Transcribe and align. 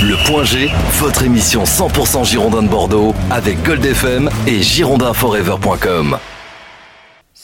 Le 0.00 0.14
Point 0.26 0.44
G, 0.44 0.70
votre 1.00 1.24
émission 1.24 1.64
100% 1.64 2.24
Girondin 2.24 2.62
de 2.62 2.68
Bordeaux 2.68 3.16
avec 3.30 3.60
Gold 3.64 3.84
FM 3.84 4.30
et 4.46 4.62
girondinforever.com. 4.62 6.18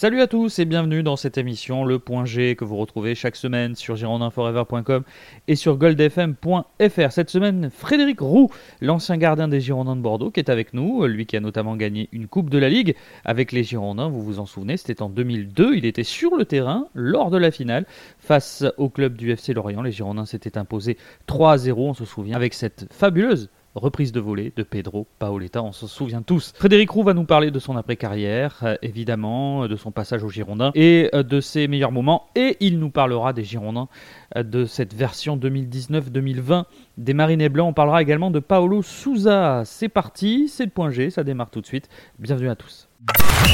Salut 0.04 0.20
à 0.20 0.26
tous 0.26 0.58
et 0.58 0.66
bienvenue 0.66 1.02
dans 1.02 1.16
cette 1.16 1.38
émission 1.38 1.82
Le 1.82 1.98
Point 1.98 2.26
G 2.26 2.56
que 2.56 2.64
vous 2.66 2.76
retrouvez 2.76 3.14
chaque 3.14 3.36
semaine 3.36 3.74
sur 3.74 3.96
girondinforever.com 3.96 5.02
et 5.48 5.56
sur 5.56 5.78
goldfm.fr. 5.78 7.10
Cette 7.10 7.30
semaine, 7.30 7.70
Frédéric 7.70 8.20
Roux, 8.20 8.50
l'ancien 8.82 9.16
gardien 9.16 9.48
des 9.48 9.62
Girondins 9.62 9.96
de 9.96 10.02
Bordeaux, 10.02 10.30
qui 10.30 10.40
est 10.40 10.50
avec 10.50 10.74
nous, 10.74 11.06
lui 11.06 11.24
qui 11.24 11.38
a 11.38 11.40
notamment 11.40 11.74
gagné 11.74 12.10
une 12.12 12.28
Coupe 12.28 12.50
de 12.50 12.58
la 12.58 12.68
Ligue 12.68 12.94
avec 13.24 13.50
les 13.50 13.64
Girondins, 13.64 14.08
vous 14.08 14.20
vous 14.20 14.40
en 14.40 14.44
souvenez, 14.44 14.76
c'était 14.76 15.00
en 15.00 15.08
2002, 15.08 15.74
il 15.74 15.86
était 15.86 16.04
sur 16.04 16.36
le 16.36 16.44
terrain 16.44 16.86
lors 16.92 17.30
de 17.30 17.38
la 17.38 17.50
finale 17.50 17.86
face 18.18 18.62
au 18.76 18.90
club 18.90 19.16
du 19.16 19.30
FC 19.30 19.54
Lorient. 19.54 19.80
Les 19.80 19.92
Girondins 19.92 20.26
s'étaient 20.26 20.58
imposés 20.58 20.98
3 21.24 21.52
à 21.52 21.56
0, 21.56 21.88
on 21.88 21.94
se 21.94 22.04
souvient, 22.04 22.36
avec 22.36 22.52
cette 22.52 22.92
fabuleuse 22.92 23.48
reprise 23.74 24.12
de 24.12 24.20
volée 24.20 24.52
de 24.56 24.62
Pedro 24.62 25.06
Paoletta, 25.18 25.62
on 25.62 25.72
se 25.72 25.86
souvient 25.86 26.22
tous. 26.22 26.52
Frédéric 26.56 26.90
Roux 26.90 27.02
va 27.02 27.14
nous 27.14 27.24
parler 27.24 27.50
de 27.50 27.58
son 27.58 27.76
après-carrière, 27.76 28.60
euh, 28.62 28.76
évidemment, 28.82 29.66
de 29.66 29.76
son 29.76 29.90
passage 29.90 30.22
aux 30.22 30.28
Girondins 30.28 30.70
et 30.74 31.10
euh, 31.14 31.22
de 31.22 31.40
ses 31.40 31.68
meilleurs 31.68 31.92
moments. 31.92 32.28
Et 32.34 32.56
il 32.60 32.78
nous 32.78 32.90
parlera 32.90 33.32
des 33.32 33.44
Girondins 33.44 33.88
euh, 34.36 34.42
de 34.42 34.64
cette 34.64 34.94
version 34.94 35.36
2019-2020 35.36 36.64
des 36.98 37.14
Marinés 37.14 37.48
Blancs. 37.48 37.68
On 37.70 37.72
parlera 37.72 38.02
également 38.02 38.30
de 38.30 38.38
Paolo 38.38 38.82
Souza. 38.82 39.62
C'est 39.64 39.88
parti, 39.88 40.48
c'est 40.48 40.64
le 40.64 40.70
point 40.70 40.90
G, 40.90 41.10
ça 41.10 41.24
démarre 41.24 41.50
tout 41.50 41.60
de 41.60 41.66
suite. 41.66 41.88
Bienvenue 42.18 42.50
à 42.50 42.56
tous. 42.56 42.88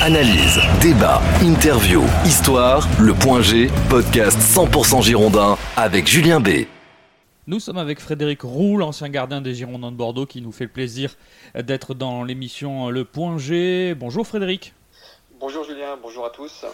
Analyse, 0.03 0.61
débat, 0.81 1.21
interview, 1.43 2.03
histoire, 2.25 2.89
le 3.01 3.13
point 3.13 3.43
G, 3.43 3.69
podcast 3.89 4.39
100% 4.39 5.03
Girondin 5.03 5.57
avec 5.77 6.07
Julien 6.07 6.41
B. 6.41 6.67
Nous 7.47 7.59
sommes 7.59 7.79
avec 7.79 8.01
Frédéric 8.01 8.43
Roux, 8.43 8.77
l'ancien 8.77 9.09
gardien 9.09 9.41
des 9.41 9.55
Girondins 9.55 9.91
de 9.91 9.97
Bordeaux, 9.97 10.27
qui 10.27 10.43
nous 10.43 10.53
fait 10.53 10.65
le 10.65 10.71
plaisir 10.71 11.17
d'être 11.55 11.95
dans 11.95 12.23
l'émission 12.23 12.91
Le 12.91 13.07
Point 13.07 13.39
G. 13.39 13.95
Bonjour 13.95 14.27
Frédéric. 14.27 14.75
Bonjour 15.41 15.65
Julien, 15.65 15.97
bonjour 16.03 16.27
à 16.27 16.31
tous. 16.31 16.67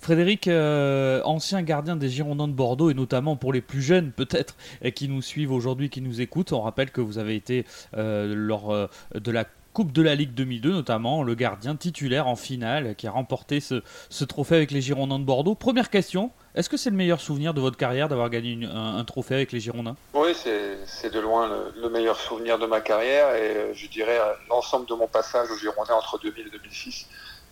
Frédéric, 0.00 0.48
euh, 0.48 1.20
ancien 1.24 1.60
gardien 1.60 1.96
des 1.96 2.08
Girondins 2.08 2.48
de 2.48 2.54
Bordeaux, 2.54 2.88
et 2.88 2.94
notamment 2.94 3.36
pour 3.36 3.52
les 3.52 3.60
plus 3.60 3.82
jeunes 3.82 4.12
peut-être, 4.12 4.56
qui 4.94 5.06
nous 5.06 5.20
suivent 5.20 5.52
aujourd'hui, 5.52 5.90
qui 5.90 6.00
nous 6.00 6.22
écoutent, 6.22 6.52
on 6.52 6.62
rappelle 6.62 6.90
que 6.90 7.02
vous 7.02 7.18
avez 7.18 7.34
été 7.34 7.66
euh, 7.94 8.34
lors 8.34 8.72
euh, 8.72 8.86
de 9.14 9.30
la 9.30 9.44
Coupe 9.74 9.92
de 9.92 10.02
la 10.02 10.14
Ligue 10.14 10.32
2002 10.32 10.72
notamment, 10.72 11.22
le 11.22 11.34
gardien 11.34 11.76
titulaire 11.76 12.26
en 12.26 12.36
finale 12.36 12.96
qui 12.96 13.06
a 13.06 13.10
remporté 13.10 13.60
ce, 13.60 13.82
trophée 14.24 14.56
avec 14.56 14.70
les 14.70 14.80
Girondins 14.80 15.18
de 15.18 15.24
Bordeaux. 15.24 15.54
Première 15.54 15.90
question, 15.90 16.32
est-ce 16.54 16.68
que 16.68 16.76
c'est 16.76 16.90
le 16.90 16.96
meilleur 16.96 17.20
souvenir 17.20 17.54
de 17.54 17.60
votre 17.60 17.76
carrière 17.76 18.08
d'avoir 18.08 18.28
gagné 18.28 18.66
un, 18.66 19.04
trophée 19.04 19.34
avec 19.34 19.52
les 19.52 19.60
Girondins? 19.60 19.94
Oui, 20.14 20.34
c'est 20.34 21.10
de 21.10 21.20
loin 21.20 21.48
le, 21.76 21.88
meilleur 21.88 22.18
souvenir 22.18 22.58
de 22.58 22.66
ma 22.66 22.80
carrière 22.80 23.34
et 23.34 23.56
euh, 23.56 23.74
je 23.74 23.86
dirais 23.86 24.18
euh, 24.18 24.32
l'ensemble 24.48 24.86
de 24.86 24.94
mon 24.94 25.06
passage 25.06 25.50
aux 25.50 25.56
Girondins 25.56 25.94
entre 25.94 26.18
2000 26.18 26.46
et 26.46 26.50
2006 26.50 27.06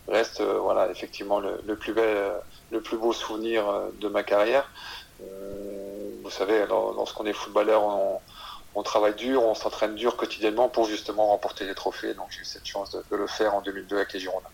reste 0.07 0.41
euh, 0.41 0.59
voilà 0.59 0.89
effectivement 0.89 1.39
le, 1.39 1.75
plus 1.75 1.93
bel, 1.93 2.33
le 2.71 2.81
plus 2.81 2.97
beau 2.97 3.13
souvenir 3.13 3.63
de 3.99 4.07
ma 4.09 4.23
carrière. 4.23 4.69
vous 6.23 6.29
savez, 6.29 6.65
lorsqu'on 6.67 7.25
est 7.25 7.33
footballeur, 7.33 7.83
on, 8.75 8.83
travaille 8.83 9.15
dur, 9.15 9.43
on 9.43 9.55
s'entraîne 9.55 9.95
dur 9.95 10.15
quotidiennement 10.15 10.69
pour 10.69 10.85
justement 10.85 11.27
remporter 11.27 11.65
les 11.65 11.75
trophées. 11.75 12.13
Donc 12.13 12.27
j'ai 12.31 12.41
eu 12.41 12.45
cette 12.45 12.65
chance 12.65 12.91
de, 12.91 13.15
le 13.15 13.27
faire 13.27 13.55
en 13.55 13.61
2002 13.61 13.95
avec 13.95 14.13
les 14.13 14.19
Girondins. 14.19 14.49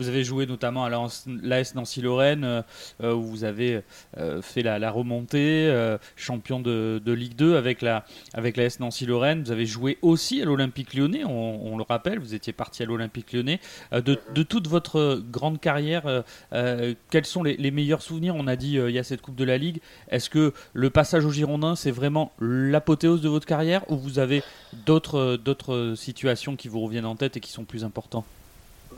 Vous 0.00 0.08
avez 0.08 0.24
joué 0.24 0.46
notamment 0.46 0.86
à 0.86 0.88
l'AS 0.88 1.74
Nancy-Lorraine, 1.74 2.42
euh, 2.44 2.62
euh, 3.02 3.12
où 3.12 3.20
vous 3.20 3.44
avez 3.44 3.82
euh, 4.16 4.40
fait 4.40 4.62
la, 4.62 4.90
remontée, 4.90 5.70
champion 6.16 6.58
de, 6.58 7.02
Ligue 7.06 7.36
2 7.36 7.56
avec 7.56 7.82
la 7.82 8.06
avec 8.32 8.56
l'AS 8.56 8.80
Nancy-Lorraine. 8.80 9.42
Vous 9.42 9.52
avez 9.52 9.66
joué 9.66 9.98
aussi 10.00 10.40
à 10.40 10.46
l'Olympique 10.46 10.94
lyonnais, 10.94 11.24
on, 11.26 11.76
le 11.76 11.84
rappelle, 11.86 12.18
vous 12.18 12.34
étiez 12.34 12.54
parti 12.54 12.82
à 12.82 12.86
l'Olympique 12.86 13.30
lyonnais. 13.34 13.60
De, 13.92 14.42
toute 14.42 14.68
votre 14.68 15.22
grande 15.30 15.60
carrière, 15.60 16.24
quels 17.10 17.26
sont 17.26 17.42
les, 17.42 17.70
meilleurs 17.70 18.00
souvenirs? 18.00 18.36
On 18.36 18.46
a 18.46 18.56
dit 18.56 18.76
il 18.76 18.92
y 18.92 18.98
a 18.98 19.04
cette 19.04 19.20
Coupe 19.20 19.36
de 19.36 19.44
la 19.44 19.58
Ligue. 19.58 19.82
Est-ce 20.08 20.30
que 20.30 20.54
le 20.72 20.88
passage 20.88 21.26
au 21.26 21.30
Girondins, 21.30 21.76
c'est 21.76 21.90
vraiment 21.90 22.32
l'apothéose 22.40 23.20
de 23.20 23.28
votre 23.28 23.46
carrière, 23.46 23.82
ou 23.90 23.98
vous 23.98 24.18
avez 24.18 24.42
d'autres 24.86 25.92
situations 25.94 26.56
qui 26.56 26.68
vous 26.68 26.80
reviennent 26.80 27.04
en 27.04 27.16
tête 27.16 27.36
et 27.36 27.40
qui 27.40 27.52
sont 27.52 27.64
plus 27.64 27.84
importantes 27.84 28.24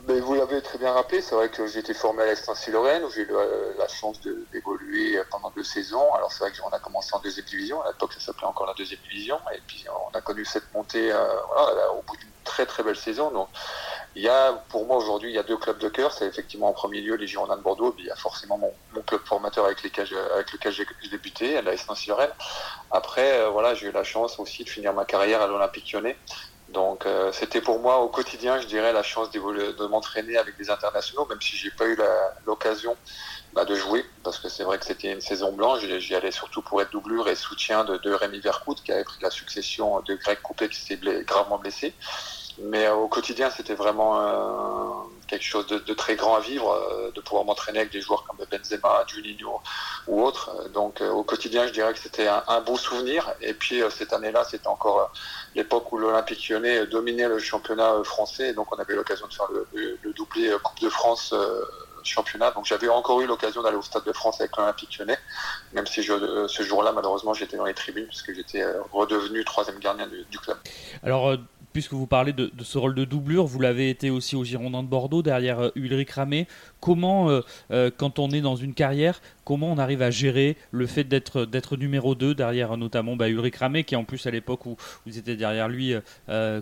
vous 0.05 0.33
l'avez 0.33 0.61
très 0.61 0.77
bien 0.77 0.91
rappelé, 0.91 1.21
c'est 1.21 1.35
vrai 1.35 1.49
que 1.49 1.65
j'ai 1.67 1.79
été 1.79 1.93
formé 1.93 2.23
à 2.23 2.25
l'Est 2.25 2.67
lorraine 2.67 3.03
où 3.03 3.09
j'ai 3.09 3.21
eu 3.21 3.31
la, 3.77 3.87
chance 3.87 4.19
d'évoluer 4.51 5.21
pendant 5.31 5.49
deux 5.51 5.63
saisons. 5.63 6.13
Alors 6.13 6.31
c'est 6.31 6.39
vrai 6.43 6.51
qu'on 6.51 6.69
a 6.69 6.79
commencé 6.79 7.11
en 7.13 7.19
deuxième 7.19 7.45
division, 7.45 7.81
à 7.81 7.87
l'époque 7.87 8.13
ça 8.13 8.19
s'appelait 8.19 8.47
encore 8.47 8.67
la 8.67 8.73
deuxième 8.73 8.99
division, 9.01 9.39
et 9.53 9.61
puis 9.65 9.85
on 10.07 10.17
a 10.17 10.21
connu 10.21 10.43
cette 10.45 10.73
montée 10.73 11.11
euh, 11.11 11.27
au 11.97 12.01
bout 12.01 12.17
d'une 12.17 12.29
très 12.43 12.65
très 12.65 12.83
belle 12.83 12.97
saison. 12.97 13.31
Donc 13.31 13.47
il 14.15 14.21
y 14.21 14.29
a, 14.29 14.53
pour 14.69 14.85
moi 14.85 14.97
aujourd'hui, 14.97 15.31
il 15.31 15.35
y 15.35 15.39
a 15.39 15.43
deux 15.43 15.57
clubs 15.57 15.79
de 15.79 15.89
cœur. 15.89 16.11
C'est 16.11 16.25
effectivement 16.25 16.69
en 16.69 16.73
premier 16.73 17.01
lieu 17.01 17.15
les 17.15 17.27
Girondins 17.27 17.57
de 17.57 17.61
Bordeaux, 17.61 17.91
puis 17.91 18.03
il 18.03 18.07
y 18.07 18.11
a 18.11 18.15
forcément 18.15 18.57
mon, 18.57 18.73
club 19.03 19.21
formateur 19.25 19.65
avec, 19.65 19.81
lequel 19.83 20.05
j'ai 20.71 20.85
débuté, 21.09 21.61
l'AS 21.61 21.87
Nancy-Lorraine. 21.87 22.29
Après, 22.91 23.39
euh, 23.39 23.49
voilà, 23.49 23.73
j'ai 23.73 23.87
eu 23.87 23.91
la 23.91 24.03
chance 24.03 24.39
aussi 24.39 24.63
de 24.63 24.69
finir 24.69 24.93
ma 24.93 25.05
carrière 25.05 25.41
à 25.41 25.47
l'Olympique 25.47 25.91
lyonnais. 25.91 26.17
Donc 26.73 27.05
euh, 27.05 27.31
c'était 27.31 27.61
pour 27.61 27.79
moi 27.79 27.99
au 27.99 28.09
quotidien, 28.09 28.59
je 28.59 28.65
dirais, 28.65 28.91
la 28.93 29.03
chance 29.03 29.29
de 29.29 29.87
m'entraîner 29.87 30.37
avec 30.37 30.57
des 30.57 30.71
internationaux, 30.71 31.27
même 31.29 31.39
si 31.39 31.55
j'ai 31.55 31.69
pas 31.69 31.85
eu 31.85 31.97
l'occasion 32.45 32.97
bah, 33.53 33.63
de 33.63 33.75
jouer, 33.75 34.03
parce 34.23 34.39
que 34.39 34.49
c'est 34.49 34.63
vrai 34.63 34.79
que 34.79 34.85
c'était 34.85 35.11
une 35.11 35.21
saison 35.21 35.53
blanche. 35.53 35.81
J'y 35.99 36.15
allais 36.15 36.31
surtout 36.31 36.63
pour 36.63 36.81
être 36.81 36.91
doublure 36.91 37.27
et 37.27 37.35
soutien 37.35 37.83
de, 37.85 38.11
Rémi 38.11 38.39
Vercoute, 38.39 38.81
qui 38.83 38.91
avait 38.91 39.03
pris 39.03 39.21
la 39.21 39.29
succession 39.29 40.01
de 40.01 40.15
Greg 40.15 40.41
Coupé, 40.41 40.67
qui 40.67 40.79
s'était 40.79 41.23
gravement 41.23 41.59
blessé. 41.59 41.93
Mais 42.57 42.87
euh, 42.87 42.95
au 42.95 43.07
quotidien, 43.07 43.51
c'était 43.51 43.75
vraiment 43.75 44.19
euh, 44.19 45.03
quelque 45.33 45.49
chose 45.49 45.67
de, 45.67 45.93
très 45.93 46.15
grand 46.15 46.35
à 46.35 46.39
vivre, 46.39 46.69
euh, 46.71 47.11
de 47.11 47.21
pouvoir 47.21 47.43
m'entraîner 47.45 47.79
avec 47.79 47.91
des 47.91 48.01
joueurs 48.01 48.23
comme 48.23 48.37
Benzema, 48.51 49.03
Juninho 49.07 49.61
ou 50.07 50.23
autres. 50.23 50.69
Donc 50.69 51.01
au 51.01 51.23
quotidien, 51.23 51.65
je 51.67 51.73
dirais 51.73 51.93
que 51.93 51.99
c'était 51.99 52.27
un, 52.27 52.61
beau 52.61 52.77
souvenir. 52.77 53.33
Et 53.41 53.53
puis 53.53 53.81
cette 53.89 54.13
année-là, 54.13 54.43
c'était 54.49 54.67
encore 54.67 55.11
l'époque 55.55 55.91
où 55.91 55.97
l'Olympique 55.97 56.47
lyonnais 56.49 56.85
dominait 56.87 57.27
le 57.27 57.39
championnat 57.39 58.03
français. 58.03 58.53
Donc 58.53 58.71
on 58.75 58.79
avait 58.79 58.95
l'occasion 58.95 59.27
de 59.27 59.33
faire 59.33 59.47
le, 59.73 60.13
doublé 60.13 60.51
Coupe 60.63 60.79
de 60.81 60.89
France 60.89 61.33
championnat. 62.03 62.51
Donc 62.51 62.65
j'avais 62.65 62.89
encore 62.89 63.21
eu 63.21 63.27
l'occasion 63.27 63.63
d'aller 63.63 63.77
au 63.77 63.81
Stade 63.81 64.03
de 64.03 64.13
France 64.13 64.39
avec 64.39 64.55
l'Olympique 64.57 64.97
lyonnais, 64.97 65.17
même 65.73 65.87
si 65.87 66.03
ce 66.03 66.63
jour-là, 66.63 66.91
malheureusement, 66.91 67.33
j'étais 67.33 67.57
dans 67.57 67.65
les 67.65 67.73
tribunes 67.73 68.07
puisque 68.07 68.33
j'étais 68.33 68.63
redevenu 68.91 69.43
troisième 69.45 69.79
gardien 69.79 70.07
du, 70.07 70.23
du 70.25 70.37
club. 70.37 70.57
Alors 71.01 71.37
puisque 71.73 71.93
vous 71.93 72.07
parlez 72.07 72.31
de, 72.31 72.51
ce 72.63 72.77
rôle 72.77 72.95
de 72.95 73.03
doublure, 73.03 73.45
vous 73.45 73.59
l'avez 73.59 73.89
été 73.89 74.09
aussi 74.09 74.35
au 74.35 74.43
Girondin 74.43 74.83
de 74.83 74.87
Bordeaux, 74.87 75.23
derrière 75.23 75.59
euh, 75.59 75.69
Ulrich 75.75 76.11
Ramé. 76.11 76.47
Comment, 76.79 77.29
euh, 77.29 77.41
euh, 77.71 77.89
quand 77.95 78.19
on 78.19 78.29
est 78.29 78.41
dans 78.41 78.55
une 78.55 78.73
carrière, 78.73 79.21
comment 79.43 79.71
on 79.71 79.77
arrive 79.77 80.01
à 80.01 80.11
gérer 80.11 80.55
le 80.71 80.87
fait 80.87 81.03
d'être, 81.03 81.45
d'être 81.45 81.75
numéro 81.75 82.15
2 82.15 82.35
derrière 82.35 82.77
notamment 82.77 83.15
bah, 83.15 83.27
Ulrich 83.27 83.57
Ramé, 83.57 83.83
qui 83.83 83.95
en 83.95 84.03
plus 84.03 84.25
à 84.27 84.31
l'époque 84.31 84.65
où 84.65 84.77
vous 85.05 85.17
étiez 85.17 85.35
derrière 85.35 85.67
lui 85.67 85.95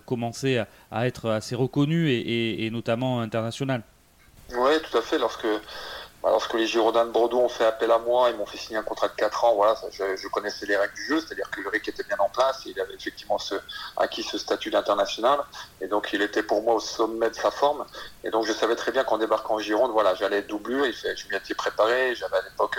commençait 0.06 0.64
à, 0.90 1.06
être 1.06 1.28
assez 1.28 1.54
reconnu 1.54 2.10
et, 2.10 2.64
et 2.64 2.70
notamment 2.70 3.20
international? 3.20 3.82
Oui, 4.56 4.72
tout 4.90 4.96
à 4.96 5.02
fait. 5.02 5.18
Lorsque 5.18 5.46
lorsque 6.30 6.54
les 6.54 6.66
Girondins 6.66 7.04
de 7.04 7.10
Bordeaux 7.10 7.40
ont 7.40 7.48
fait 7.48 7.64
appel 7.64 7.90
à 7.90 7.98
moi, 7.98 8.30
ils 8.30 8.36
m'ont 8.36 8.46
fait 8.46 8.58
signer 8.58 8.78
un 8.78 8.82
contrat 8.82 9.08
de 9.08 9.14
4 9.14 9.44
ans. 9.44 9.54
Voilà, 9.54 9.74
je, 9.90 10.28
connaissais 10.28 10.66
les 10.66 10.76
règles 10.76 10.94
du 10.94 11.04
jeu, 11.04 11.20
c'est-à-dire 11.20 11.50
que 11.50 11.60
Ulrich 11.60 11.88
était 11.88 12.04
bien 12.04 12.16
en 12.18 12.28
place, 12.28 12.64
et 12.66 12.70
il 12.70 12.80
avait 12.80 12.94
effectivement 12.94 13.38
acquis 13.96 14.22
ce 14.22 14.38
statut 14.38 14.70
d'international, 14.70 15.40
et 15.80 15.88
donc 15.88 16.10
il 16.12 16.22
était 16.22 16.42
pour 16.42 16.62
moi 16.62 16.74
au 16.74 16.80
sommet 16.80 17.30
de 17.30 17.34
sa 17.34 17.50
forme. 17.50 17.84
Et 18.24 18.30
donc 18.30 18.44
je 18.44 18.52
savais 18.52 18.76
très 18.76 18.92
bien 18.92 19.04
qu'en 19.04 19.18
débarquant 19.18 19.54
en 19.54 19.58
Gironde, 19.58 19.90
voilà, 19.92 20.14
j'allais 20.14 20.38
être 20.38 20.46
doublure. 20.46 20.84
Je 20.84 21.28
m'y 21.28 21.36
étais 21.36 21.54
préparé, 21.54 22.14
j'avais 22.14 22.36
à 22.36 22.42
l'époque 22.42 22.78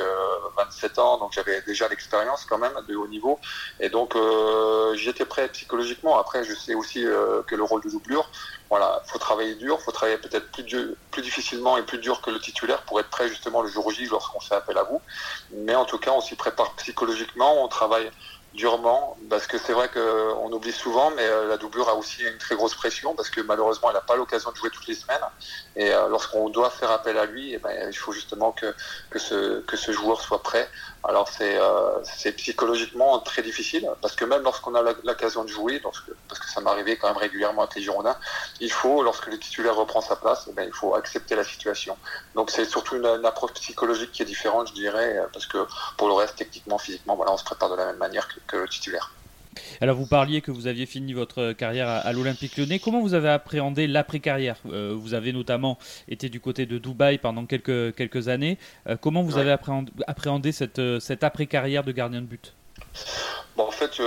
27 0.58 0.98
euh, 0.98 1.02
ans, 1.02 1.18
donc 1.18 1.34
j'avais 1.34 1.62
déjà 1.64 1.88
l'expérience 1.88 2.46
quand 2.46 2.58
même 2.58 2.74
de 2.88 2.96
haut 2.96 3.08
niveau, 3.08 3.40
et 3.80 3.90
donc 3.90 4.16
euh, 4.16 4.96
j'étais 4.96 5.26
prêt 5.26 5.50
psychologiquement. 5.50 6.18
Après, 6.18 6.44
je 6.44 6.54
sais 6.56 6.76
aussi 6.76 7.06
euh, 7.06 7.44
que 7.44 7.56
le 7.56 7.64
rôle 7.64 7.82
de 7.82 7.90
doublure, 7.90 8.30
voilà, 8.74 9.04
faut 9.06 9.20
travailler 9.20 9.54
dur, 9.54 9.80
faut 9.82 9.92
travailler 9.92 10.18
peut-être 10.18 10.52
plus, 10.52 10.96
plus 11.12 11.22
difficilement 11.22 11.78
et 11.78 11.84
plus 11.84 12.00
dur 12.00 12.22
que 12.22 12.32
le 12.32 12.40
titulaire 12.40 12.82
pour 12.82 13.00
être 13.00 13.10
prêt 13.12 13.28
justement 13.28 13.62
le 13.62 13.70
jour 13.70 13.92
J 13.92 14.08
lorsqu'on 14.08 14.40
fait 14.40 14.56
appel 14.56 14.80
à 14.80 14.84
vous. 14.84 15.00
Mais 15.52 15.76
en 15.76 15.86
tout 15.86 16.00
cas, 16.00 16.10
on 16.10 16.22
s'y 16.22 16.36
prépare 16.36 16.74
psychologiquement, 16.78 17.64
on 17.64 17.68
travaille 17.68 18.10
durement, 18.56 19.16
parce 19.30 19.46
que 19.46 19.60
c'est 19.60 19.74
vrai 19.74 19.90
qu'on 19.90 20.52
oublie 20.52 20.72
souvent, 20.72 21.12
mais 21.12 21.22
euh, 21.24 21.48
la 21.48 21.58
doublure 21.58 21.88
a 21.88 21.94
aussi 21.94 22.24
une 22.24 22.40
très 22.40 22.56
grosse 22.56 22.74
pression, 22.74 23.14
parce 23.14 23.30
que 23.30 23.42
malheureusement, 23.42 23.90
elle 23.90 23.96
n'a 23.96 24.02
pas 24.02 24.16
l'occasion 24.16 24.52
de 24.52 24.56
jouer 24.56 24.72
toutes 24.72 24.88
les 24.88 24.96
semaines. 24.96 25.22
Et 25.76 25.92
euh, 25.92 26.08
lorsqu'on 26.08 26.50
doit 26.50 26.72
faire 26.72 26.90
appel 26.90 27.18
à 27.20 27.26
lui, 27.26 27.54
eh 27.54 27.60
ben, 27.60 27.90
il 27.92 27.98
faut 27.98 28.12
justement 28.12 28.54
que, 28.54 28.74
que, 29.12 29.20
ce, 29.20 29.62
que 29.62 29.78
ce 29.78 29.92
joueur 29.92 30.20
soit 30.20 30.42
prêt. 30.42 30.68
Alors 31.06 31.28
c'est 31.28 31.58
euh, 31.58 32.00
psychologiquement 32.38 33.20
très 33.20 33.42
difficile, 33.42 33.90
parce 34.02 34.16
que 34.16 34.24
même 34.24 34.42
lorsqu'on 34.44 34.74
a 34.74 34.82
l'occasion 34.82 35.44
de 35.44 35.50
jouer, 35.50 35.82
parce 35.82 36.00
que 36.00 36.50
ça 36.50 36.62
m'arrivait 36.62 36.96
quand 36.98 37.10
même 37.10 37.18
régulièrement 37.18 37.64
avec 37.64 37.76
les 37.76 37.82
Girondins, 37.82 38.18
il 38.62 38.72
faut, 38.72 39.04
lorsque 39.04 39.28
le 39.28 39.38
titulaire 39.38 39.76
reprend 39.76 40.00
sa 40.00 40.16
place, 40.16 40.48
eh 40.50 40.54
ben, 40.54 40.64
il 40.66 40.74
faut 40.74 40.96
accepter 40.96 41.36
la 41.36 41.44
situation. 41.44 41.98
Donc 42.36 42.52
c'est 42.52 42.66
surtout 42.66 42.96
une, 42.96 43.06
approche 43.26 43.54
psychologique 43.54 44.14
qui 44.14 44.22
est 44.22 44.26
différente, 44.26 44.70
je 44.70 44.74
dirais, 44.74 45.20
parce 45.34 45.46
que 45.46 45.68
pour 45.98 46.08
le 46.08 46.14
reste, 46.14 46.38
techniquement, 46.38 46.78
physiquement, 46.78 47.18
voilà, 47.18 47.34
on 47.34 47.38
se 47.38 47.44
prépare 47.44 47.70
de 47.70 47.76
la 47.76 47.88
même 47.88 47.98
manière 47.98 48.28
que, 48.30 48.40
que 48.48 48.58
le 48.58 48.70
titulaire. 48.70 49.14
Alors 49.82 49.96
vous 49.96 50.06
parliez 50.06 50.42
que 50.42 50.52
vous 50.52 50.68
aviez 50.68 50.86
fini 50.86 51.14
votre 51.14 51.54
carrière 51.54 51.90
à, 51.90 52.12
l'Olympique 52.14 52.58
lyonnais. 52.58 52.80
Comment 52.80 53.02
vous 53.02 53.14
avez 53.14 53.30
appréhendé 53.30 53.88
l'après-carrière? 53.88 54.58
Euh, 54.72 54.94
Vous 54.96 55.14
avez 55.14 55.34
notamment 55.34 55.78
été 56.08 56.30
du 56.30 56.40
côté 56.40 56.66
de 56.66 56.78
Dubaï 56.78 57.18
pendant 57.18 57.46
quelques, 57.46 57.96
quelques 57.96 58.28
années. 58.28 58.58
Euh, 58.88 58.96
comment 59.00 59.24
vous 59.24 59.38
avez 59.38 59.52
appréhendé, 60.08 60.52
cette, 60.52 60.80
euh, 60.80 61.00
cette 61.00 61.24
après-carrière 61.24 61.84
de 61.84 61.92
gardien 61.92 62.22
de 62.22 62.26
but? 62.26 62.54
Bon, 63.56 63.68
En 63.68 63.72
fait, 63.72 64.02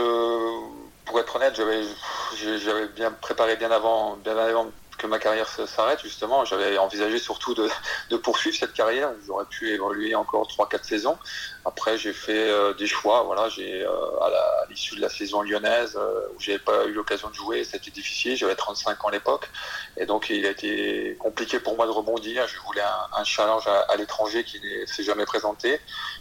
pour 1.04 1.20
être 1.20 1.36
honnête, 1.36 1.54
j'avais 1.54 2.88
bien 2.94 3.12
préparé 3.20 3.56
bien 3.56 3.70
avant, 3.70 4.16
bien 4.16 4.36
avant 4.36 4.66
que 4.96 5.06
ma 5.06 5.18
carrière 5.18 5.48
s'arrête 5.48 6.00
justement. 6.02 6.44
J'avais 6.44 6.78
envisagé 6.78 7.18
surtout 7.18 7.54
de, 8.10 8.16
poursuivre 8.16 8.56
cette 8.56 8.72
carrière. 8.72 9.12
J'aurais 9.26 9.44
pu 9.46 9.70
évoluer 9.70 10.14
encore 10.14 10.48
3-4 10.48 10.84
saisons. 10.84 11.18
Après, 11.64 11.98
j'ai 11.98 12.12
fait 12.12 12.48
euh, 12.48 12.74
des 12.74 12.86
choix. 12.86 13.22
Voilà, 13.22 13.48
j'ai 13.48 13.82
euh, 13.82 14.20
à 14.20 14.66
l'issue 14.70 14.96
de 14.96 15.00
la 15.00 15.08
saison 15.08 15.42
lyonnaise 15.42 15.96
euh, 15.96 16.28
où 16.34 16.40
j'avais 16.40 16.58
pas 16.58 16.86
eu 16.86 16.92
l'occasion 16.92 17.28
de 17.28 17.34
jouer, 17.34 17.64
c'était 17.64 17.90
difficile. 17.90 18.36
J'avais 18.36 18.54
35 18.54 19.04
ans 19.04 19.08
à 19.08 19.12
l'époque, 19.12 19.50
et 19.96 20.06
donc 20.06 20.30
il 20.30 20.46
a 20.46 20.50
été 20.50 21.16
compliqué 21.18 21.60
pour 21.60 21.76
moi 21.76 21.86
de 21.86 21.90
rebondir. 21.90 22.46
Je 22.46 22.58
voulais 22.60 22.82
un, 23.12 23.24
challenge 23.24 23.66
à, 23.66 23.80
à 23.80 23.96
l'étranger 23.96 24.44
qui 24.44 24.60
ne 24.60 24.86
s'est 24.86 25.02
jamais 25.02 25.26
présenté. 25.26 25.80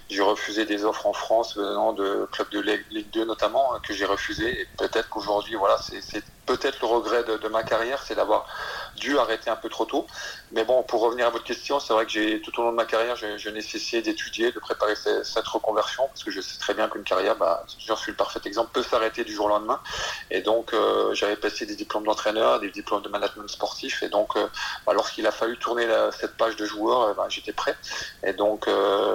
J'ai 0.09 0.21
refusé 0.21 0.65
des 0.65 0.85
offres 0.85 1.05
en 1.05 1.13
France 1.13 1.57
venant 1.57 1.93
de 1.93 2.27
clubs 2.31 2.49
de 2.49 2.59
Ligue 2.59 3.09
2 3.11 3.25
notamment 3.25 3.73
que 3.83 3.93
j'ai 3.93 4.05
refusé. 4.05 4.67
Peut-être 4.77 5.09
qu'aujourd'hui, 5.09 5.55
voilà, 5.55 5.77
c'est 5.79 6.23
peut-être 6.45 6.79
le 6.81 6.87
regret 6.87 7.23
de, 7.23 7.37
de 7.37 7.47
ma 7.47 7.63
carrière, 7.63 8.03
c'est 8.03 8.15
d'avoir 8.15 8.45
dû 8.95 9.17
arrêter 9.17 9.49
un 9.49 9.55
peu 9.55 9.69
trop 9.69 9.85
tôt. 9.85 10.07
Mais 10.51 10.63
bon, 10.63 10.83
pour 10.83 11.01
revenir 11.01 11.27
à 11.27 11.29
votre 11.29 11.43
question, 11.43 11.79
c'est 11.79 11.93
vrai 11.93 12.05
que 12.05 12.11
j'ai 12.11 12.41
tout 12.41 12.57
au 12.59 12.63
long 12.63 12.71
de 12.71 12.75
ma 12.75 12.85
carrière, 12.85 13.15
je, 13.15 13.37
je 13.37 13.49
n'ai 13.49 13.61
cessé 13.61 14.01
d'étudier, 14.01 14.51
de 14.51 14.59
préparer 14.59 14.95
cette 14.95 15.47
reconversion, 15.47 16.07
parce 16.07 16.23
que 16.23 16.31
je 16.31 16.41
sais 16.41 16.57
très 16.59 16.73
bien 16.73 16.87
qu'une 16.87 17.03
carrière, 17.03 17.35
bah, 17.35 17.65
j'en 17.85 17.95
suis 17.95 18.11
le 18.11 18.17
parfait 18.17 18.39
exemple, 18.45 18.71
peut 18.71 18.83
s'arrêter 18.83 19.23
du 19.23 19.33
jour 19.33 19.45
au 19.45 19.49
lendemain. 19.49 19.81
Et 20.31 20.41
donc, 20.41 20.73
euh, 20.73 21.13
j'avais 21.13 21.35
passé 21.35 21.65
des 21.65 21.75
diplômes 21.75 22.05
d'entraîneur, 22.05 22.59
des 22.59 22.69
diplômes 22.69 23.01
de 23.01 23.09
management 23.09 23.49
sportif, 23.49 24.03
et 24.03 24.09
donc, 24.09 24.35
euh, 24.35 24.47
bah, 24.85 24.93
lorsqu'il 24.93 25.25
a 25.27 25.31
fallu 25.31 25.57
tourner 25.57 25.87
cette 26.11 26.37
page 26.37 26.55
de 26.55 26.65
joueur, 26.65 27.01
euh, 27.01 27.13
bah, 27.13 27.25
j'étais 27.29 27.53
prêt. 27.53 27.75
Et 28.23 28.33
donc, 28.33 28.69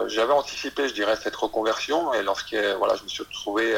j'avais 0.07 0.33
anticipé, 0.33 0.89
je 0.89 0.95
dirais, 0.95 1.17
cette 1.17 1.37
reconversion, 1.37 2.13
et 2.15 2.23
lorsque 2.23 2.55
voilà, 2.55 2.97
je 2.97 3.05
me 3.05 3.09
suis 3.09 3.23
retrouvé 3.23 3.77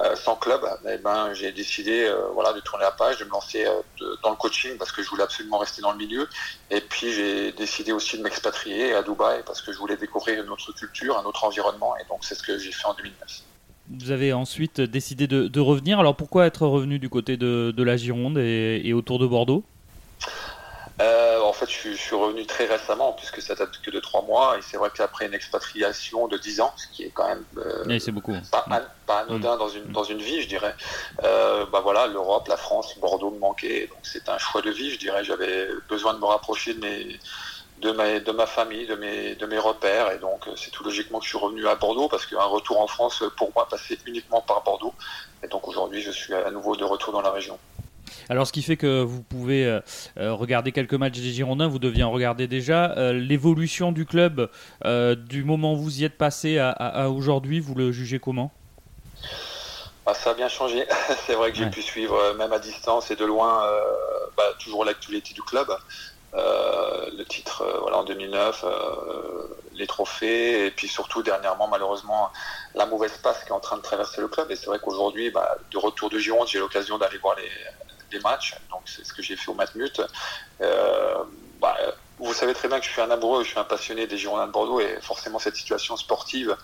euh, 0.00 0.16
sans 0.16 0.36
club, 0.36 0.62
eh 0.88 0.96
ben, 0.98 1.34
j'ai 1.34 1.52
décidé 1.52 2.04
euh, 2.04 2.28
voilà, 2.32 2.54
de 2.54 2.60
tourner 2.60 2.84
la 2.84 2.90
page, 2.90 3.18
de 3.18 3.24
me 3.24 3.30
lancer 3.30 3.66
euh, 3.66 3.82
dans 4.22 4.30
le 4.30 4.36
coaching 4.36 4.78
parce 4.78 4.92
que 4.92 5.02
je 5.02 5.10
voulais 5.10 5.22
absolument 5.22 5.58
rester 5.58 5.82
dans 5.82 5.92
le 5.92 5.98
milieu. 5.98 6.26
Et 6.70 6.80
puis 6.80 7.12
j'ai 7.12 7.52
décidé 7.52 7.92
aussi 7.92 8.16
de 8.16 8.22
m'expatrier 8.22 8.94
à 8.94 9.02
Dubaï 9.02 9.42
parce 9.44 9.60
que 9.60 9.72
je 9.72 9.78
voulais 9.78 9.98
découvrir 9.98 10.42
une 10.42 10.48
autre 10.48 10.72
culture, 10.72 11.18
un 11.18 11.24
autre 11.24 11.44
environnement. 11.44 11.94
Et 11.98 12.08
donc 12.08 12.24
c'est 12.24 12.34
ce 12.34 12.42
que 12.42 12.58
j'ai 12.58 12.72
fait 12.72 12.86
en 12.86 12.94
2009. 12.94 13.42
Vous 13.98 14.10
avez 14.10 14.32
ensuite 14.32 14.80
décidé 14.80 15.26
de, 15.26 15.60
revenir. 15.60 16.00
Alors 16.00 16.16
pourquoi 16.16 16.46
être 16.46 16.66
revenu 16.66 16.98
du 16.98 17.10
côté 17.10 17.36
de, 17.36 17.82
la 17.82 17.96
Gironde 17.96 18.38
et 18.38 18.92
autour 18.94 19.18
de 19.18 19.26
Bordeaux? 19.26 19.64
Euh, 21.00 21.40
en 21.40 21.52
fait, 21.52 21.68
je, 21.70 21.94
suis 21.94 22.14
revenu 22.14 22.44
très 22.44 22.66
récemment, 22.66 23.12
puisque 23.14 23.40
ça 23.40 23.54
date 23.54 23.80
que 23.82 23.90
de 23.90 24.00
trois 24.00 24.22
mois, 24.22 24.58
et 24.58 24.62
c'est 24.62 24.76
vrai 24.76 24.90
qu'après 24.94 25.26
une 25.26 25.34
expatriation 25.34 26.28
de 26.28 26.36
dix 26.36 26.60
ans, 26.60 26.72
ce 26.76 26.86
qui 26.88 27.04
est 27.04 27.10
quand 27.10 27.26
même 27.26 27.44
euh, 27.56 27.98
c'est 27.98 28.12
beaucoup. 28.12 28.36
Pas, 28.50 28.66
anodin 29.08 29.56
mm. 29.56 29.58
dans, 29.58 29.68
une, 29.68 29.84
dans 29.92 30.04
une 30.04 30.18
vie, 30.18 30.42
je 30.42 30.48
dirais, 30.48 30.74
euh, 31.24 31.64
bah 31.72 31.80
voilà, 31.80 32.06
l'Europe, 32.06 32.48
la 32.48 32.58
France, 32.58 32.98
Bordeaux 32.98 33.30
me 33.30 33.38
manquaient, 33.38 33.86
donc 33.86 33.98
c'est 34.02 34.28
un 34.28 34.36
choix 34.36 34.60
de 34.60 34.70
vie, 34.70 34.90
je 34.90 34.98
dirais. 34.98 35.24
J'avais 35.24 35.68
besoin 35.88 36.12
de 36.12 36.18
me 36.18 36.26
rapprocher 36.26 36.74
de 36.74 36.80
mes 36.80 37.18
de 37.80 37.92
ma, 37.92 38.20
de 38.20 38.32
ma 38.32 38.44
famille, 38.44 38.86
de 38.86 38.94
mes, 38.94 39.34
de 39.36 39.46
mes 39.46 39.56
repères. 39.56 40.12
Et 40.12 40.18
donc, 40.18 40.46
c'est 40.54 40.70
tout 40.70 40.84
logiquement 40.84 41.18
que 41.18 41.24
je 41.24 41.30
suis 41.30 41.38
revenu 41.38 41.66
à 41.66 41.76
Bordeaux 41.76 42.08
parce 42.08 42.26
qu'un 42.26 42.44
retour 42.44 42.78
en 42.78 42.86
France, 42.86 43.24
pour 43.38 43.52
moi, 43.54 43.66
passait 43.70 43.96
uniquement 44.06 44.42
par 44.42 44.62
Bordeaux. 44.62 44.92
Et 45.42 45.48
donc, 45.48 45.66
aujourd'hui, 45.66 46.02
je 46.02 46.10
suis 46.10 46.34
à 46.34 46.50
nouveau 46.50 46.76
de 46.76 46.84
retour 46.84 47.14
dans 47.14 47.22
la 47.22 47.30
région. 47.30 47.58
Alors, 48.28 48.46
ce 48.46 48.52
qui 48.52 48.62
fait 48.62 48.76
que 48.76 49.02
vous 49.02 49.22
pouvez 49.22 49.66
euh, 49.66 49.80
euh, 50.18 50.32
regarder 50.32 50.72
quelques 50.72 50.94
matchs 50.94 51.18
des 51.18 51.32
Girondins, 51.32 51.68
vous 51.68 51.78
deviez 51.78 52.02
en 52.02 52.10
regarder 52.10 52.46
déjà. 52.46 52.92
Euh, 52.96 53.12
l'évolution 53.12 53.92
du 53.92 54.06
club, 54.06 54.50
du 54.84 55.44
moment 55.44 55.74
où 55.74 55.76
vous 55.76 56.00
y 56.00 56.04
êtes 56.04 56.18
passé 56.18 56.58
à, 56.58 57.10
aujourd'hui, 57.10 57.60
vous 57.60 57.74
le 57.74 57.92
jugez 57.92 58.18
comment? 58.18 58.50
Ah, 60.06 60.14
ça 60.14 60.30
a 60.30 60.34
bien 60.34 60.48
changé. 60.48 60.86
C'est 61.26 61.34
vrai 61.34 61.52
que 61.52 61.58
j'ai 61.58 61.68
pu 61.70 61.82
suivre, 61.82 62.34
même 62.34 62.52
à 62.52 62.58
distance 62.58 63.10
et 63.10 63.16
de 63.16 63.24
loin, 63.24 63.62
bah, 64.36 64.44
toujours 64.58 64.84
l'actualité 64.84 65.34
du 65.34 65.42
club. 65.42 65.68
le 66.34 67.24
titre 67.24 67.64
voilà, 67.82 67.98
en 67.98 68.04
2009, 68.04 68.64
les 69.74 69.86
trophées, 69.86 70.66
et 70.66 70.70
puis 70.70 70.88
surtout 70.88 71.22
dernièrement, 71.22 71.68
malheureusement, 71.68 72.30
la 72.74 72.86
mauvaise 72.86 73.16
passe 73.18 73.42
qui 73.44 73.50
est 73.50 73.52
en 73.52 73.60
train 73.60 73.76
de 73.76 73.82
traverser 73.82 74.20
le 74.20 74.28
club. 74.28 74.50
Et 74.50 74.56
c'est 74.56 74.66
vrai 74.66 74.78
qu'aujourd'hui, 74.82 75.30
bah, 75.30 75.56
de 75.70 75.78
retour 75.78 76.10
de 76.10 76.18
Gironde, 76.18 76.48
j'ai 76.48 76.58
l'occasion 76.58 76.98
d'aller 76.98 77.18
voir 77.18 77.36
les, 77.36 77.50
des 78.10 78.20
matchs. 78.20 78.56
Donc 78.70 78.82
c'est 78.84 79.04
ce 79.04 79.12
que 79.12 79.22
j'ai 79.22 79.36
fait 79.36 79.50
au 79.50 79.54
Matmut. 79.54 80.00
Euh, 80.60 81.24
bah, 81.60 81.76
vous 82.18 82.34
savez 82.34 82.52
très 82.52 82.68
bien 82.68 82.78
que 82.80 82.84
je 82.84 82.90
suis 82.90 83.00
un 83.00 83.10
amoureux, 83.10 83.44
je 83.44 83.50
suis 83.50 83.58
un 83.58 83.64
passionné 83.64 84.06
des 84.06 84.18
Girondins 84.18 84.46
de 84.46 84.52
Bordeaux 84.52 84.80
et 84.80 84.98
forcément 85.00 85.38
cette 85.38 85.56
situation 85.56 85.96
sportive 85.96 86.56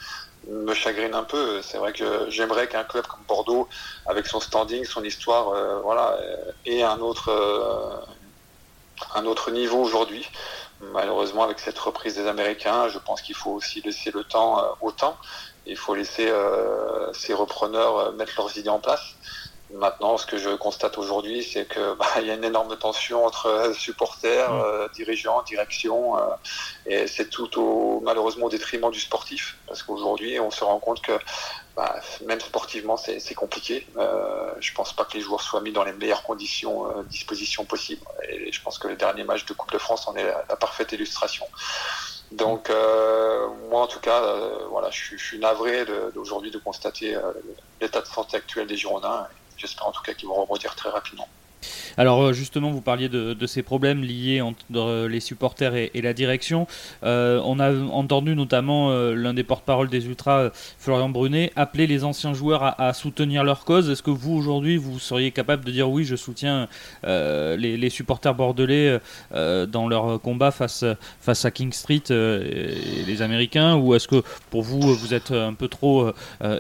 me 0.49 0.75
chagrine 0.75 1.15
un 1.15 1.25
peu. 1.25 1.63
C'est 1.63 1.79
vrai 1.79 1.93
que 1.93 2.29
j'aimerais 2.29 2.69
qu'un 2.69 2.85
club 2.85 3.07
comme 3.07 3.23
Bordeaux, 3.27 3.69
avec 4.07 4.27
son 4.27 4.41
standing, 4.41 4.85
son 4.85 5.03
histoire, 5.03 5.49
euh, 5.49 5.81
voilà, 5.81 6.19
ait 6.67 6.83
un 6.83 7.01
autre, 7.01 7.31
euh, 7.31 8.01
un 9.15 9.25
autre 9.25 9.51
niveau 9.51 9.79
aujourd'hui. 9.79 10.29
Malheureusement, 10.81 11.43
avec 11.43 11.59
cette 11.59 11.79
reprise 11.79 12.17
des 12.17 12.27
Américains, 12.27 12.89
je 12.89 12.99
pense 12.99 13.23
qu'il 13.23 13.35
faut 13.35 13.53
aussi 13.53 13.81
laisser 13.81 14.11
le 14.11 14.25
temps 14.25 14.77
au 14.83 14.93
temps. 14.93 15.17
Il 15.65 15.77
faut 15.77 15.95
laisser 15.95 16.31
ces 17.15 17.33
repreneurs 17.33 18.13
mettre 18.13 18.35
leurs 18.37 18.55
idées 18.59 18.69
en 18.69 18.79
place. 18.79 19.17
Maintenant, 19.73 20.17
ce 20.17 20.27
que 20.27 20.39
je 20.39 20.51
constate 20.51 20.97
aujourd'hui, 20.97 21.43
c'est 21.43 21.67
que 21.67 21.95
bah, 21.95 22.07
il 22.21 22.27
y 22.27 22.31
a 22.31 22.35
une 22.35 22.45
énorme 22.45 22.77
tension 22.77 23.25
entre 23.25 23.47
euh, 23.47 23.75
supporters, 23.75 24.53
mm. 24.53 24.61
euh, 24.61 24.89
dirigeants, 24.95 25.43
direction, 25.43 26.17
euh, 26.17 26.21
et 26.87 27.07
c'est 27.09 27.29
tout 27.31 27.59
au, 27.59 28.01
malheureusement 28.01 28.47
au 28.47 28.49
détriment 28.49 28.91
du 28.91 29.01
sportif, 29.01 29.59
parce 29.67 29.83
qu'aujourd'hui, 29.83 30.39
on 30.39 30.53
se 30.53 30.63
rend 30.63 30.79
compte 30.79 31.03
que 31.03 31.19
bah, 31.75 31.97
même 32.25 32.41
sportivement, 32.41 32.97
c'est 32.97 33.35
compliqué. 33.35 33.87
Euh, 33.99 34.55
je 34.61 34.73
pense 34.73 34.93
pas 34.93 35.05
que 35.05 35.15
les 35.15 35.21
joueurs 35.21 35.43
soient 35.43 35.61
mis 35.61 35.73
dans 35.73 35.85
les 35.85 35.93
meilleures 35.93 36.23
conditions, 36.23 36.87
euh, 36.87 37.03
dispositions 37.03 37.65
possibles, 37.65 38.07
et 38.29 38.53
je 38.53 38.63
pense 38.63 38.79
que 38.79 38.87
le 38.87 38.97
dernier 38.97 39.25
match 39.25 39.45
de 39.47 39.53
Coupe 39.53 39.73
de 39.73 39.79
France 39.79 40.07
en 40.07 40.15
est 40.15 40.25
la, 40.25 40.57
parfaite 40.57 40.93
illustration. 40.93 41.47
Donc, 42.33 42.71
moi, 43.71 43.83
en 43.83 43.87
tout 43.87 44.01
cas, 44.01 44.21
voilà, 44.71 44.91
je, 44.91 45.17
je, 45.17 45.25
suis 45.25 45.39
navré 45.39 45.85
d'aujourd'hui 46.15 46.51
de, 46.51 46.59
de, 46.59 46.65
constater 46.65 47.17
l'état 47.81 48.01
de 48.01 48.07
santé 48.07 48.37
actuel 48.37 48.67
des 48.67 48.77
Girondins. 48.77 49.29
J'espère 49.57 49.87
en 49.89 49.93
tout 49.93 50.03
cas 50.03 50.15
qu'ils 50.15 50.29
vont 50.29 50.35
rebondir 50.35 50.75
très 50.75 50.91
rapidement. 50.91 51.29
Alors 51.97 52.23
euh, 52.23 52.33
justement, 52.33 52.71
vous 52.71 52.81
parliez 52.81 53.09
de, 53.09 53.47
ces 53.47 53.63
problèmes 53.63 54.03
liés 54.03 54.41
entre 54.41 54.65
euh, 54.75 55.09
les 55.09 55.21
supporters 55.21 55.75
et, 55.75 55.91
la 56.03 56.13
direction. 56.13 56.67
Euh, 57.05 57.41
on 57.45 57.59
a 57.59 57.73
entendu 57.73 58.37
notamment 58.37 58.91
l'un 58.91 59.35
des 59.35 59.43
porte-parole 59.43 59.89
des 59.89 60.07
Ultras, 60.07 60.51
Florian 60.79 61.09
Brunet, 61.09 61.53
appeler 61.57 61.87
les 61.87 62.05
anciens 62.05 62.35
joueurs 62.35 62.81
à, 62.81 62.93
soutenir 62.93 63.45
leur 63.45 63.65
cause. 63.65 63.91
Est-ce 63.91 64.03
que 64.03 64.11
vous, 64.11 64.35
aujourd'hui, 64.35 64.77
vous 64.77 64.99
seriez 64.99 65.31
capable 65.31 65.65
de 65.65 65.71
dire 65.71 65.89
oui, 65.91 66.05
je 66.05 66.17
soutiens 66.17 66.69
les, 67.05 67.91
supporters 67.91 68.35
bordelais 68.35 69.01
dans 69.33 69.89
leur 69.89 70.21
combat 70.21 70.51
face, 70.51 70.85
face 71.21 71.45
à 71.45 71.51
King 71.51 71.73
Street 71.73 72.03
et 72.11 73.05
les 73.07 73.23
Américains? 73.23 73.77
Ou 73.77 73.95
est-ce 73.95 74.07
que 74.07 74.23
pour 74.51 74.63
vous, 74.63 74.81
vous 74.81 75.15
êtes 75.15 75.31
un 75.31 75.55
peu 75.55 75.69
trop 75.69 76.11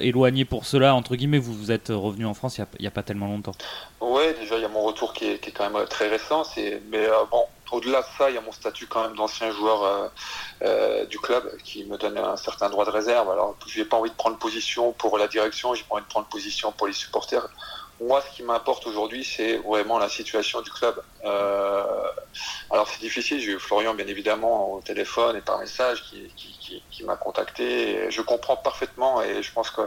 éloigné 0.00 0.44
pour 0.44 0.66
cela 0.66 0.94
Entre 0.94 1.14
guillemets, 1.14 1.38
vous, 1.38 1.54
vous 1.54 1.70
êtes 1.70 1.88
revenu 1.88 2.26
en 2.26 2.34
France 2.34 2.58
il 2.58 2.66
n'y 2.80 2.86
a, 2.86 2.90
pas 2.90 3.02
tellement 3.02 3.26
longtemps? 3.26 3.54
Oui, 4.00 4.22
déjà, 4.40 4.56
il 4.56 4.62
y 4.62 4.64
a 4.64 4.68
mon 4.68 4.82
retour 4.82 4.95
qui 5.12 5.26
est, 5.26 5.52
quand 5.52 5.70
même 5.70 5.86
très 5.86 6.08
récent. 6.08 6.44
Mais 6.90 7.06
euh, 7.06 7.24
au-delà 7.72 8.00
de 8.00 8.06
ça, 8.18 8.30
il 8.30 8.34
y 8.34 8.38
a 8.38 8.40
mon 8.40 8.52
statut 8.52 8.86
quand 8.86 9.02
même 9.02 9.16
d'ancien 9.16 9.50
joueur 9.50 9.84
euh, 9.84 10.08
euh, 10.62 11.06
du 11.06 11.18
club 11.18 11.56
qui 11.64 11.84
me 11.84 11.96
donne 11.96 12.16
un 12.18 12.36
certain 12.36 12.70
droit 12.70 12.84
de 12.84 12.90
réserve. 12.90 13.30
Alors, 13.30 13.56
je 13.66 13.78
n'ai 13.78 13.84
pas 13.84 13.96
envie 13.96 14.10
de 14.10 14.16
prendre 14.16 14.38
position 14.38 14.92
pour 14.92 15.18
la 15.18 15.28
direction, 15.28 15.74
j'ai 15.74 15.84
pas 15.84 15.96
envie 15.96 16.04
de 16.04 16.08
prendre 16.08 16.28
position 16.28 16.72
pour 16.72 16.86
les 16.86 16.92
supporters. 16.92 17.46
Moi, 18.00 18.20
ce 18.20 18.36
qui 18.36 18.42
m'importe 18.42 18.86
aujourd'hui, 18.86 19.24
c'est 19.24 19.56
vraiment 19.58 19.98
la 19.98 20.08
situation 20.08 20.60
du 20.60 20.70
club. 20.70 21.02
Alors, 22.70 22.88
c'est 22.88 23.00
difficile. 23.00 23.40
J'ai 23.40 23.52
eu 23.52 23.58
Florian, 23.58 23.94
bien 23.94 24.06
évidemment, 24.06 24.72
au 24.72 24.80
téléphone 24.80 25.36
et 25.36 25.40
par 25.40 25.58
message, 25.58 26.04
qui, 26.04 27.04
m'a 27.04 27.16
contacté. 27.16 28.10
je 28.10 28.22
comprends 28.22 28.56
parfaitement 28.56 29.22
et 29.22 29.42
je 29.42 29.52
pense 29.52 29.70
que 29.70 29.82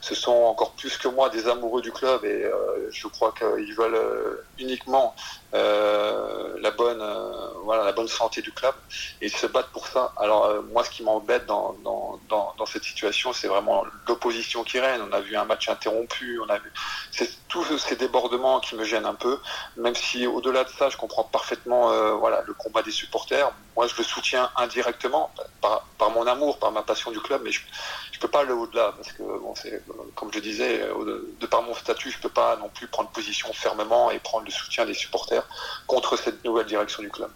ce 0.00 0.14
sont 0.14 0.32
encore 0.32 0.72
plus 0.72 0.96
que 0.96 1.06
moi 1.06 1.28
des 1.28 1.46
amoureux 1.46 1.82
du 1.82 1.92
club 1.92 2.24
et 2.24 2.44
euh, 2.44 2.90
je 2.90 3.06
crois 3.06 3.32
qu'ils 3.38 3.74
veulent 3.74 3.94
euh, 3.94 4.44
uniquement 4.58 5.14
euh, 5.54 6.56
la 6.60 6.72
bonne 6.72 7.04
voilà 7.64 7.84
la 7.84 7.92
bonne 7.92 8.08
santé 8.08 8.42
du 8.42 8.50
club 8.50 8.74
et 9.20 9.26
ils 9.26 9.36
se 9.36 9.46
battent 9.46 9.70
pour 9.72 9.86
ça. 9.86 10.12
Alors 10.16 10.62
moi, 10.72 10.82
ce 10.82 10.90
qui 10.90 11.02
m'embête 11.02 11.46
dans, 11.46 11.76
dans, 11.84 12.18
dans, 12.28 12.66
cette 12.66 12.84
situation, 12.84 13.32
c'est 13.32 13.46
vraiment 13.46 13.84
l'opposition 14.08 14.64
qui 14.64 14.80
règne. 14.80 15.00
On 15.08 15.12
a 15.12 15.20
vu 15.20 15.36
un 15.36 15.44
match 15.44 15.68
interrompu, 15.68 16.40
on 16.40 16.48
a 16.48 16.58
vu 16.58 16.72
tous 17.48 17.78
ces 17.78 17.94
débordements 17.94 18.58
qui 18.58 18.74
me 18.74 18.84
gênent 18.84 19.06
un 19.06 19.14
peu, 19.14 19.38
même 19.76 19.94
si 19.94 20.26
au-delà 20.26 20.64
de 20.64 20.70
ça, 20.70 20.83
je 20.88 20.96
comprends 20.96 21.24
parfaitement 21.24 21.92
euh, 21.92 22.42
le 22.46 22.54
combat 22.54 22.82
des 22.82 22.90
supporters. 22.90 23.52
Moi, 23.76 23.86
je 23.86 23.96
le 23.96 24.04
soutiens 24.04 24.50
indirectement 24.56 25.32
par, 25.60 26.10
mon 26.10 26.26
amour, 26.26 26.58
par 26.58 26.72
ma 26.72 26.82
passion 26.82 27.10
du 27.10 27.20
club, 27.20 27.42
mais 27.44 27.50
je 27.50 27.60
ne 27.60 28.20
peux 28.20 28.28
pas 28.28 28.40
aller 28.40 28.52
au-delà, 28.52 28.92
parce 28.92 29.12
que, 29.12 29.22
comme 30.14 30.32
je 30.32 30.38
disais, 30.38 30.78
de 30.78 31.46
par 31.46 31.62
mon 31.62 31.74
statut, 31.74 32.10
je 32.10 32.16
ne 32.18 32.22
peux 32.22 32.28
pas 32.28 32.56
non 32.56 32.68
plus 32.68 32.88
prendre 32.88 33.10
position 33.10 33.52
fermement 33.52 34.10
et 34.10 34.18
prendre 34.20 34.44
le 34.44 34.52
soutien 34.52 34.86
des 34.86 34.94
supporters 34.94 35.46
contre 35.86 36.16
cette 36.16 36.44
nouvelle 36.44 36.66
direction 36.66 37.02
du 37.02 37.10
club. 37.10 37.32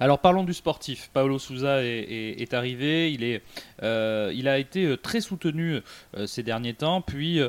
Alors 0.00 0.18
parlons 0.18 0.44
du 0.44 0.54
sportif. 0.54 1.10
Paolo 1.12 1.38
Souza 1.38 1.82
est, 1.84 2.54
arrivé, 2.54 3.12
il, 3.12 3.22
est, 3.22 3.42
euh, 3.82 4.32
a 4.44 4.58
été 4.58 4.84
euh, 4.84 4.96
très 4.96 5.20
soutenu 5.20 5.80
euh, 6.16 6.26
ces 6.26 6.42
derniers 6.42 6.74
temps, 6.74 7.00
puis 7.00 7.40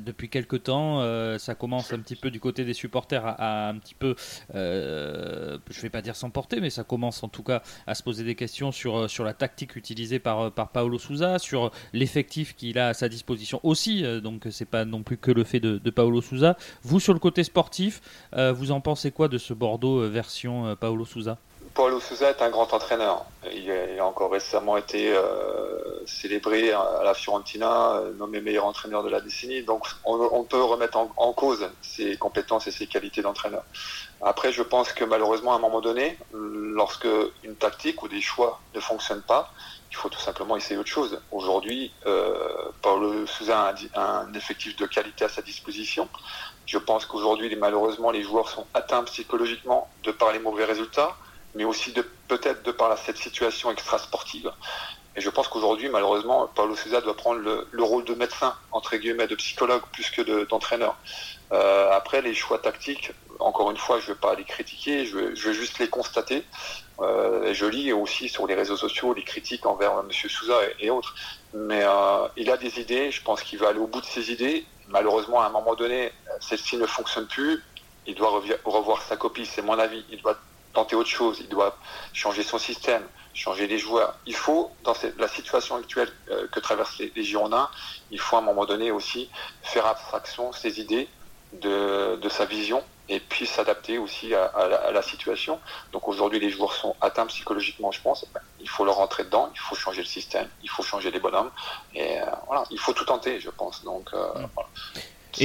depuis 0.00 0.28
quelques 0.28 0.64
temps, 0.64 1.00
ça 1.38 1.54
commence 1.54 1.92
un 1.92 1.98
petit 2.00 2.16
peu 2.16 2.30
du 2.30 2.38
côté 2.38 2.64
des 2.64 2.74
supporters 2.74 3.24
à, 3.24 3.68
un 3.68 3.78
petit 3.78 3.94
peu, 3.94 4.14
je 4.52 4.58
ne 4.58 5.82
vais 5.82 5.88
pas 5.88 6.02
dire 6.02 6.16
s'emporter, 6.16 6.60
mais 6.60 6.68
ça 6.68 6.84
commence 6.84 7.22
en 7.22 7.28
tout 7.28 7.42
cas 7.42 7.62
à 7.86 7.94
se 7.94 8.02
poser 8.02 8.24
des 8.24 8.34
questions 8.34 8.72
sur, 8.72 9.24
la 9.24 9.32
tactique 9.32 9.76
utilisée 9.76 10.18
par, 10.18 10.52
par 10.52 10.68
Paolo 10.68 10.98
Souza, 10.98 11.38
sur 11.38 11.70
l'effectif 11.94 12.54
qu'il 12.56 12.78
a 12.78 12.88
à 12.88 12.94
sa 12.94 13.08
disposition 13.08 13.60
aussi, 13.62 14.02
donc 14.20 14.46
c'est 14.50 14.68
pas 14.68 14.84
non 14.84 15.02
plus 15.02 15.16
que 15.16 15.30
le 15.30 15.44
fait 15.44 15.60
de, 15.60 15.78
de 15.78 15.90
Paolo 15.90 16.20
Souza. 16.20 16.56
Vous 16.82 17.00
sur 17.00 17.14
le 17.14 17.20
côté 17.20 17.42
sportif, 17.42 18.02
vous 18.36 18.70
en 18.70 18.80
pensez 18.80 19.10
quoi 19.10 19.28
de 19.28 19.38
ce 19.38 19.54
Bordeaux 19.54 20.06
version 20.08 20.76
Paolo 20.76 21.06
Souza? 21.06 21.38
Paulo 21.80 21.98
Souza 21.98 22.28
est 22.28 22.42
un 22.42 22.50
grand 22.50 22.74
entraîneur. 22.74 23.24
Il 23.54 23.72
a, 23.98 24.04
encore 24.04 24.30
récemment 24.30 24.76
été 24.76 25.14
euh, 25.14 26.04
célébré 26.04 26.72
à 26.72 27.00
la 27.02 27.14
Fiorentina, 27.14 27.92
euh, 27.92 28.12
nommé 28.18 28.42
meilleur 28.42 28.66
entraîneur 28.66 29.02
de 29.02 29.08
la 29.08 29.22
décennie. 29.22 29.62
Donc 29.62 29.86
on, 30.04 30.44
peut 30.44 30.62
remettre 30.62 30.98
en, 30.98 31.32
cause 31.32 31.70
ses 31.80 32.18
compétences 32.18 32.66
et 32.66 32.70
ses 32.70 32.86
qualités 32.86 33.22
d'entraîneur. 33.22 33.62
Après, 34.20 34.52
je 34.52 34.62
pense 34.62 34.92
que 34.92 35.06
malheureusement, 35.06 35.54
à 35.54 35.56
un 35.56 35.58
moment 35.58 35.80
donné, 35.80 36.18
lorsque 36.34 37.08
une 37.44 37.56
tactique 37.56 38.02
ou 38.02 38.08
des 38.08 38.20
choix 38.20 38.60
ne 38.74 38.80
fonctionnent 38.80 39.22
pas, 39.22 39.50
il 39.90 39.96
faut 39.96 40.10
tout 40.10 40.20
simplement 40.20 40.58
essayer 40.58 40.78
autre 40.78 40.90
chose. 40.90 41.18
Aujourd'hui, 41.32 41.94
euh, 42.04 42.68
Paulo 42.82 43.26
Souza 43.26 43.72
a 43.94 44.20
un, 44.20 44.34
effectif 44.34 44.76
de 44.76 44.84
qualité 44.84 45.24
à 45.24 45.30
sa 45.30 45.40
disposition. 45.40 46.10
Je 46.66 46.76
pense 46.76 47.06
qu'aujourd'hui, 47.06 47.56
malheureusement, 47.56 48.10
les 48.10 48.22
joueurs 48.22 48.50
sont 48.50 48.66
atteints 48.74 49.04
psychologiquement 49.04 49.88
de 50.02 50.10
par 50.10 50.30
les 50.32 50.40
mauvais 50.40 50.66
résultats 50.66 51.16
mais 51.54 51.64
aussi 51.64 51.92
de 51.92 52.02
peut-être 52.28 52.62
de 52.62 52.72
par 52.72 52.96
cette 52.98 53.16
situation 53.16 53.70
extra-sportive. 53.70 54.52
Et 55.16 55.20
je 55.20 55.28
pense 55.28 55.48
qu'aujourd'hui, 55.48 55.88
malheureusement, 55.88 56.48
Paulo 56.54 56.76
Souza 56.76 57.00
doit 57.00 57.16
prendre 57.16 57.40
le, 57.40 57.82
rôle 57.82 58.04
de 58.04 58.14
médecin, 58.14 58.54
entre 58.70 58.96
guillemets, 58.96 59.26
de 59.26 59.34
psychologue 59.34 59.82
plus 59.92 60.10
que 60.10 60.44
d'entraîneur. 60.44 60.96
euh, 61.52 61.90
après, 61.90 62.22
les 62.22 62.32
choix 62.32 62.58
tactiques, 62.58 63.12
encore 63.40 63.70
une 63.72 63.76
fois, 63.76 63.98
je 63.98 64.08
ne 64.08 64.14
vais 64.14 64.20
pas 64.20 64.34
les 64.36 64.44
critiquer, 64.44 65.06
je 65.06 65.18
vais, 65.18 65.34
je 65.34 65.50
juste 65.50 65.78
les 65.80 65.88
constater. 65.88 66.44
Euh, 67.00 67.44
et 67.44 67.54
je 67.54 67.66
lis 67.66 67.92
aussi 67.92 68.28
sur 68.28 68.46
les 68.46 68.54
réseaux 68.54 68.76
sociaux 68.76 69.14
les 69.14 69.24
critiques 69.24 69.64
envers 69.66 69.92
M. 69.98 70.12
Souza 70.12 70.54
et, 70.78 70.90
autres. 70.90 71.14
Mais 71.54 71.82
euh, 71.82 72.28
il 72.36 72.50
a 72.50 72.56
des 72.56 72.78
idées, 72.78 73.10
je 73.10 73.22
pense 73.22 73.42
qu'il 73.42 73.58
va 73.58 73.68
aller 73.68 73.78
au 73.80 73.86
bout 73.88 74.00
de 74.00 74.06
ses 74.06 74.30
idées. 74.30 74.64
Malheureusement, 74.88 75.40
à 75.40 75.46
un 75.46 75.50
moment 75.50 75.74
donné, 75.74 76.12
celle-ci 76.40 76.76
ne 76.76 76.86
fonctionne 76.86 77.26
plus. 77.26 77.62
Il 78.06 78.14
doit 78.14 78.42
revoir 78.64 79.02
sa 79.02 79.16
copie, 79.16 79.46
c'est 79.46 79.62
mon 79.62 79.78
avis. 79.78 80.04
Il 80.10 80.20
doit 80.20 80.38
tenter 80.72 80.96
autre 80.96 81.08
chose, 81.08 81.38
il 81.40 81.48
doit 81.48 81.76
changer 82.12 82.42
son 82.42 82.58
système, 82.58 83.02
changer 83.34 83.66
les 83.66 83.78
joueurs. 83.78 84.16
Il 84.26 84.34
faut, 84.34 84.70
dans 84.84 84.94
la 85.18 85.28
situation 85.28 85.76
actuelle 85.76 86.10
euh, 86.30 86.46
que 86.48 86.60
traversent 86.60 86.98
les, 86.98 87.24
Girondins, 87.24 87.68
il 88.10 88.18
faut 88.18 88.36
à 88.36 88.40
un 88.40 88.42
moment 88.42 88.66
donné 88.66 88.90
aussi 88.90 89.30
faire 89.62 89.86
abstraction 89.86 90.52
ses 90.52 90.80
idées, 90.80 91.08
de, 91.52 92.28
sa 92.28 92.44
vision, 92.44 92.84
et 93.08 93.18
puis 93.18 93.44
s'adapter 93.44 93.98
aussi 93.98 94.32
à, 94.34 94.92
la, 94.92 95.02
situation. 95.02 95.58
Donc 95.90 96.06
aujourd'hui, 96.06 96.38
les 96.38 96.50
joueurs 96.50 96.72
sont 96.72 96.94
atteints 97.00 97.26
psychologiquement, 97.26 97.90
je 97.90 98.00
pense. 98.00 98.24
Il 98.60 98.68
faut 98.68 98.84
leur 98.84 98.96
rentrer 98.96 99.24
dedans, 99.24 99.50
il 99.52 99.58
faut 99.58 99.74
changer 99.74 100.02
le 100.02 100.06
système, 100.06 100.48
il 100.62 100.70
faut 100.70 100.84
changer 100.84 101.10
les 101.10 101.18
bonhommes, 101.18 101.50
et 101.92 102.20
euh, 102.20 102.24
voilà, 102.46 102.62
il 102.70 102.78
faut 102.78 102.92
tout 102.92 103.04
tenter, 103.04 103.40
je 103.40 103.50
pense. 103.50 103.82
Donc 103.82 104.10
euh, 104.14 104.32
mm. 104.34 104.48
voilà. 104.54 104.68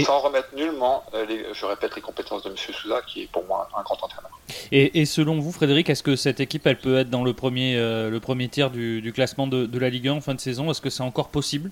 Sans 0.04 0.20
remettre 0.20 0.54
nullement, 0.54 1.06
je 1.14 1.66
répète, 1.66 1.96
les 1.96 2.02
compétences 2.02 2.44
de 2.44 2.50
M. 2.50 2.58
Souza, 2.58 3.02
qui 3.04 3.24
est 3.24 3.28
pour 3.28 3.46
moi 3.46 3.70
un 3.76 3.84
grand 3.84 4.02
entraîneur. 4.04 4.35
Et, 4.72 5.06
selon 5.06 5.40
vous, 5.40 5.52
Frédéric, 5.52 5.90
est-ce 5.90 6.04
que 6.04 6.16
cette 6.16 6.40
équipe, 6.40 6.66
elle 6.66 6.80
peut 6.80 6.98
être 6.98 7.10
dans 7.10 7.24
le 7.24 7.34
premier, 7.34 7.78
euh, 7.78 8.10
le 8.10 8.20
premier 8.20 8.50
tiers 8.50 8.72
du, 8.72 9.12
classement 9.14 9.48
de, 9.48 9.80
la 9.80 9.90
Ligue 9.90 10.08
1 10.08 10.14
en 10.14 10.22
fin 10.22 10.34
de 10.34 10.40
saison? 10.40 10.72
Est-ce 10.72 10.82
que 10.82 10.90
c'est 10.90 11.04
encore 11.04 11.30
possible? 11.30 11.72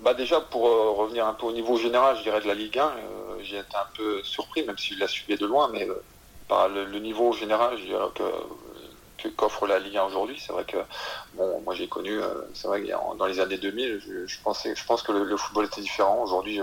Bah 0.00 0.14
Déjà, 0.14 0.40
pour 0.40 0.66
euh, 0.66 0.90
revenir 0.90 1.26
un 1.26 1.34
peu 1.34 1.46
au 1.46 1.52
niveau 1.52 1.78
général, 1.78 2.16
je 2.18 2.22
dirais 2.22 2.40
de 2.40 2.46
la 2.46 2.54
Ligue 2.54 2.78
1, 2.78 2.92
j'ai 3.42 3.58
été 3.58 3.76
un 3.76 3.86
peu 3.96 4.22
surpris, 4.22 4.64
même 4.64 4.78
si 4.78 4.94
je 4.94 5.00
la 5.00 5.08
suivais 5.08 5.36
de 5.36 5.46
loin, 5.46 5.70
mais 5.72 5.86
par 6.48 6.68
le, 6.68 6.98
niveau 6.98 7.32
général, 7.32 7.76
je 7.78 7.94
que 9.16 9.28
qu'offre 9.28 9.66
la 9.66 9.78
Ligue 9.78 9.96
1 9.96 10.04
aujourd'hui. 10.04 10.38
C'est 10.38 10.52
vrai 10.52 10.64
que, 10.64 10.76
bon, 11.34 11.60
moi 11.62 11.74
j'ai 11.74 11.88
connu, 11.88 12.10
euh, 12.10 12.28
c'est 12.52 12.68
vrai 12.68 12.82
que 12.82 13.16
dans 13.16 13.26
les 13.26 13.40
années 13.40 13.56
2000, 13.56 14.02
je, 14.26 14.36
pensais, 14.42 14.74
je 14.76 14.84
pense 14.84 15.02
que 15.02 15.12
le, 15.12 15.36
football 15.36 15.66
était 15.66 15.80
différent. 15.80 16.22
Aujourd'hui, 16.22 16.60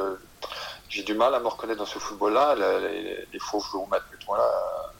j'ai 0.89 1.03
du 1.03 1.13
mal 1.13 1.33
à 1.33 1.39
me 1.39 1.47
reconnaître 1.47 1.79
dans 1.79 1.85
ce 1.85 1.97
football-là. 1.97 2.55
Les, 2.55 3.25
les, 3.31 3.39
faux 3.39 3.59
joueurs 3.61 3.87
voilà, 4.31 4.49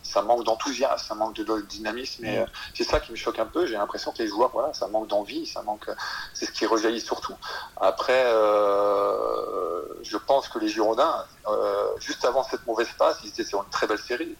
ça 0.03 0.21
manque 0.21 0.43
d'enthousiasme, 0.43 1.07
ça 1.07 1.15
manque 1.15 1.35
de, 1.35 1.61
dynamisme. 1.61 2.25
Et 2.25 2.39
euh, 2.39 2.45
c'est 2.73 2.83
ça 2.83 2.99
qui 2.99 3.11
me 3.11 3.17
choque 3.17 3.39
un 3.39 3.45
peu. 3.45 3.65
J'ai 3.65 3.75
l'impression 3.75 4.11
que 4.11 4.17
les 4.19 4.27
joueurs, 4.27 4.49
voilà, 4.51 4.73
ça 4.73 4.87
manque 4.87 5.07
d'envie, 5.07 5.45
ça 5.45 5.61
manque. 5.61 5.89
C'est 6.33 6.45
ce 6.45 6.51
qui 6.51 6.65
rejaillit 6.65 7.01
surtout. 7.01 7.35
Après, 7.79 8.23
euh, 8.25 9.81
je 10.03 10.17
pense 10.17 10.49
que 10.49 10.59
les 10.59 10.67
Girondins, 10.67 11.25
euh, 11.47 11.87
juste 11.99 12.25
avant 12.25 12.43
cette 12.43 12.65
mauvaise 12.65 12.89
passe, 12.97 13.19
ils 13.23 13.29
étaient 13.29 13.45
sur 13.45 13.63
une 13.63 13.69
très 13.69 13.87
belle 13.87 13.99
série. 13.99 14.35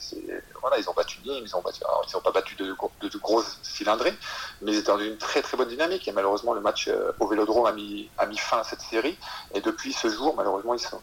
Voilà, 0.61 0.77
ils 0.77 0.89
ont 0.89 0.93
battu 0.93 1.19
Nîmes, 1.25 1.43
ils 1.45 1.55
ont 1.55 1.61
battu, 1.61 1.81
ils 2.07 2.15
n'ont 2.15 2.21
pas 2.21 2.31
battu 2.31 2.55
de, 2.55 2.75
de, 3.01 3.17
grosses 3.17 3.59
cylindrées, 3.63 4.13
mais 4.61 4.73
ils 4.73 4.77
étaient 4.79 4.91
dans 4.91 4.99
une 4.99 5.17
très 5.17 5.41
très 5.41 5.57
bonne 5.57 5.69
dynamique. 5.69 6.07
Et 6.07 6.11
malheureusement, 6.11 6.53
le 6.53 6.61
match 6.61 6.89
au 7.19 7.27
Vélodrome 7.27 7.65
a 7.65 7.71
mis, 7.71 8.09
a 8.17 8.25
mis 8.25 8.37
fin 8.37 8.59
à 8.59 8.63
cette 8.63 8.81
série. 8.81 9.17
Et 9.53 9.61
depuis 9.61 9.93
ce 9.93 10.09
jour, 10.09 10.35
malheureusement, 10.35 10.73
ils, 10.73 10.79
sont, 10.79 11.01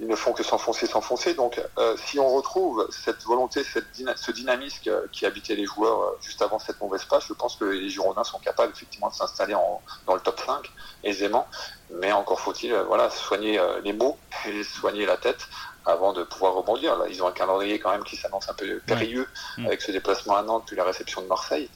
ils 0.00 0.06
ne 0.06 0.16
font 0.16 0.32
que 0.32 0.42
s'enfoncer, 0.42 0.86
s'enfoncer. 0.86 1.34
Donc, 1.34 1.60
si 1.96 2.18
on 2.18 2.28
retrouve 2.28 2.86
cette 2.90 3.15
volonté, 3.24 3.64
cette 3.64 3.86
ce 4.16 4.30
dynamisme 4.32 4.90
qui 5.12 5.26
habitait 5.26 5.54
les 5.54 5.64
joueurs 5.64 6.00
euh, 6.00 6.18
juste 6.20 6.42
avant 6.42 6.58
cette 6.58 6.80
mauvaise 6.80 7.04
passe, 7.04 7.26
je 7.26 7.32
pense 7.32 7.56
que 7.56 7.64
les 7.64 7.88
Girondins 7.88 8.24
sont 8.24 8.38
capables 8.38 8.72
effectivement 8.72 9.08
de 9.08 9.14
s'installer 9.14 9.54
dans 10.06 10.14
le 10.14 10.20
top 10.20 10.40
5 10.44 10.70
aisément. 11.04 11.46
Mais 11.90 12.12
encore 12.12 12.40
faut-il 12.40 12.72
euh, 12.72 12.84
voilà, 12.84 13.10
soigner 13.10 13.58
euh, 13.58 13.80
les 13.82 13.92
mots 13.92 14.18
et 14.46 14.64
soigner 14.64 15.06
la 15.06 15.16
tête 15.16 15.48
avant 15.84 16.12
de 16.12 16.24
pouvoir 16.24 16.54
rebondir. 16.54 16.96
Là, 16.96 17.06
ils 17.08 17.22
ont 17.22 17.28
un 17.28 17.32
calendrier 17.32 17.78
quand 17.78 17.92
même 17.92 18.04
qui 18.04 18.16
s'annonce 18.16 18.48
un 18.48 18.54
peu 18.54 18.80
périlleux 18.86 19.28
mm. 19.58 19.66
avec 19.66 19.82
ce 19.82 19.92
déplacement 19.92 20.36
à 20.36 20.42
Nantes 20.42 20.64
puis 20.66 20.76
la 20.76 20.84
réception 20.84 21.22
de 21.22 21.26
Marseille. 21.26 21.70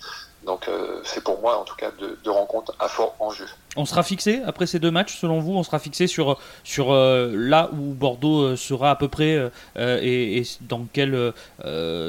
Donc 0.44 0.68
euh, 0.68 1.00
c'est 1.04 1.22
pour 1.22 1.40
moi 1.40 1.58
en 1.58 1.64
tout 1.64 1.76
cas 1.76 1.90
deux, 1.98 2.30
rencontres 2.30 2.74
à 2.78 2.88
fort 2.88 3.14
enjeu. 3.18 3.46
On 3.76 3.84
sera 3.84 4.02
fixé 4.02 4.40
après 4.46 4.66
ces 4.66 4.78
deux 4.78 4.90
matchs 4.90 5.18
selon 5.18 5.40
vous 5.40 5.52
On 5.52 5.62
sera 5.62 5.78
fixé 5.78 6.06
sur, 6.06 6.38
sur 6.64 6.92
euh, 6.92 7.30
là 7.34 7.68
où 7.72 7.92
Bordeaux 7.92 8.42
euh, 8.42 8.56
sera 8.56 8.90
à 8.90 8.96
peu 8.96 9.08
près 9.08 9.38
et, 9.76 10.42
dans 10.62 10.86
quelle 10.92 11.32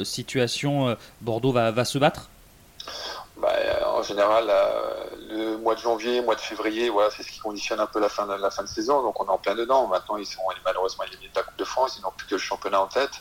situation 0.04 0.96
Bordeaux 1.22 1.52
va, 1.52 1.72
va 1.72 1.86
se 1.86 1.98
battre? 1.98 2.30
Bah, 3.42 3.50
En 4.02 4.04
général, 4.04 4.52
le 5.30 5.58
mois 5.58 5.76
de 5.76 5.80
janvier, 5.80 6.22
mois 6.22 6.34
de 6.34 6.42
février, 6.42 6.90
voilà, 6.90 7.12
c'est 7.12 7.22
ce 7.22 7.32
qui 7.32 7.38
conditionne 7.38 7.80
un 7.80 7.86
peu 7.86 8.00
la 8.00 8.10
fin 8.10 8.26
de 8.26 8.34
la 8.34 8.50
fin 8.50 8.64
de 8.64 8.68
saison. 8.68 9.04
Donc 9.04 9.22
on 9.22 9.28
est 9.28 9.30
en 9.30 9.38
plein 9.38 9.54
dedans. 9.54 9.86
Maintenant, 9.86 10.18
ils 10.18 10.26
sont 10.26 10.42
malheureusement 10.66 11.04
éliminés 11.04 11.30
de 11.30 11.36
la 11.36 11.44
Coupe 11.44 11.60
de 11.60 11.64
France. 11.64 11.98
Ils 12.00 12.02
n'ont 12.02 12.10
plus 12.18 12.26
que 12.26 12.34
le 12.34 12.40
championnat 12.40 12.82
en 12.82 12.88
tête. 12.88 13.12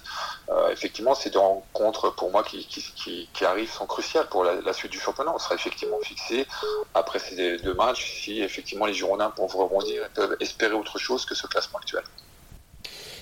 Euh, 0.49 0.71
effectivement, 0.71 1.15
ces 1.15 1.29
deux 1.29 1.39
rencontres 1.39 2.15
pour 2.15 2.31
moi 2.31 2.43
qui, 2.45 2.67
qui, 2.67 3.29
qui, 3.31 3.45
arrivent 3.45 3.71
sont 3.71 3.85
cruciales 3.85 4.27
pour 4.31 4.43
la, 4.43 4.73
suite 4.73 4.93
du 4.93 4.99
championnat. 4.99 5.33
On 5.35 5.39
sera 5.39 5.55
effectivement 5.55 5.99
fixé 6.03 6.47
après 6.95 7.19
ces 7.19 7.59
deux 7.59 7.75
matchs 7.75 8.23
si 8.23 8.41
effectivement 8.41 8.87
les 8.87 8.95
Girondins 8.95 9.29
peuvent 9.29 9.55
rebondir 9.55 10.07
et 10.07 10.09
peuvent 10.09 10.35
espérer 10.41 10.73
autre 10.73 10.99
chose 10.99 11.27
que 11.27 11.35
ce 11.35 11.47
classement 11.47 11.79
actuel. 11.79 12.05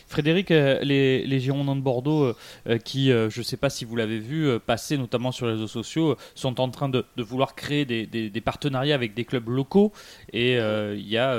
Frédéric, 0.09 0.51
euh, 0.51 0.81
les, 0.81 1.39
Girondins 1.39 1.77
de 1.77 1.83
Bordeaux, 1.83 2.25
euh, 2.25 2.37
euh, 2.67 2.79
qui, 2.79 3.09
je 3.09 3.39
ne 3.39 3.45
sais 3.45 3.57
pas 3.57 3.71
si 3.71 3.85
vous 3.85 3.95
l'avez 3.95 4.19
vu, 4.19 4.59
passer 4.61 4.97
notamment 4.97 5.33
sur 5.33 5.47
les 5.47 5.53
réseaux 5.53 5.69
sociaux, 5.69 6.17
sont 6.35 6.61
en 6.61 6.71
train 6.71 6.89
de, 6.89 7.05
vouloir 7.17 7.55
créer 7.55 7.85
des, 7.85 8.41
partenariats 8.41 8.95
avec 8.95 9.15
des 9.15 9.25
clubs 9.25 9.49
locaux. 9.49 9.93
Et 10.33 10.55
il 10.55 11.09
y 11.09 11.19
a 11.19 11.37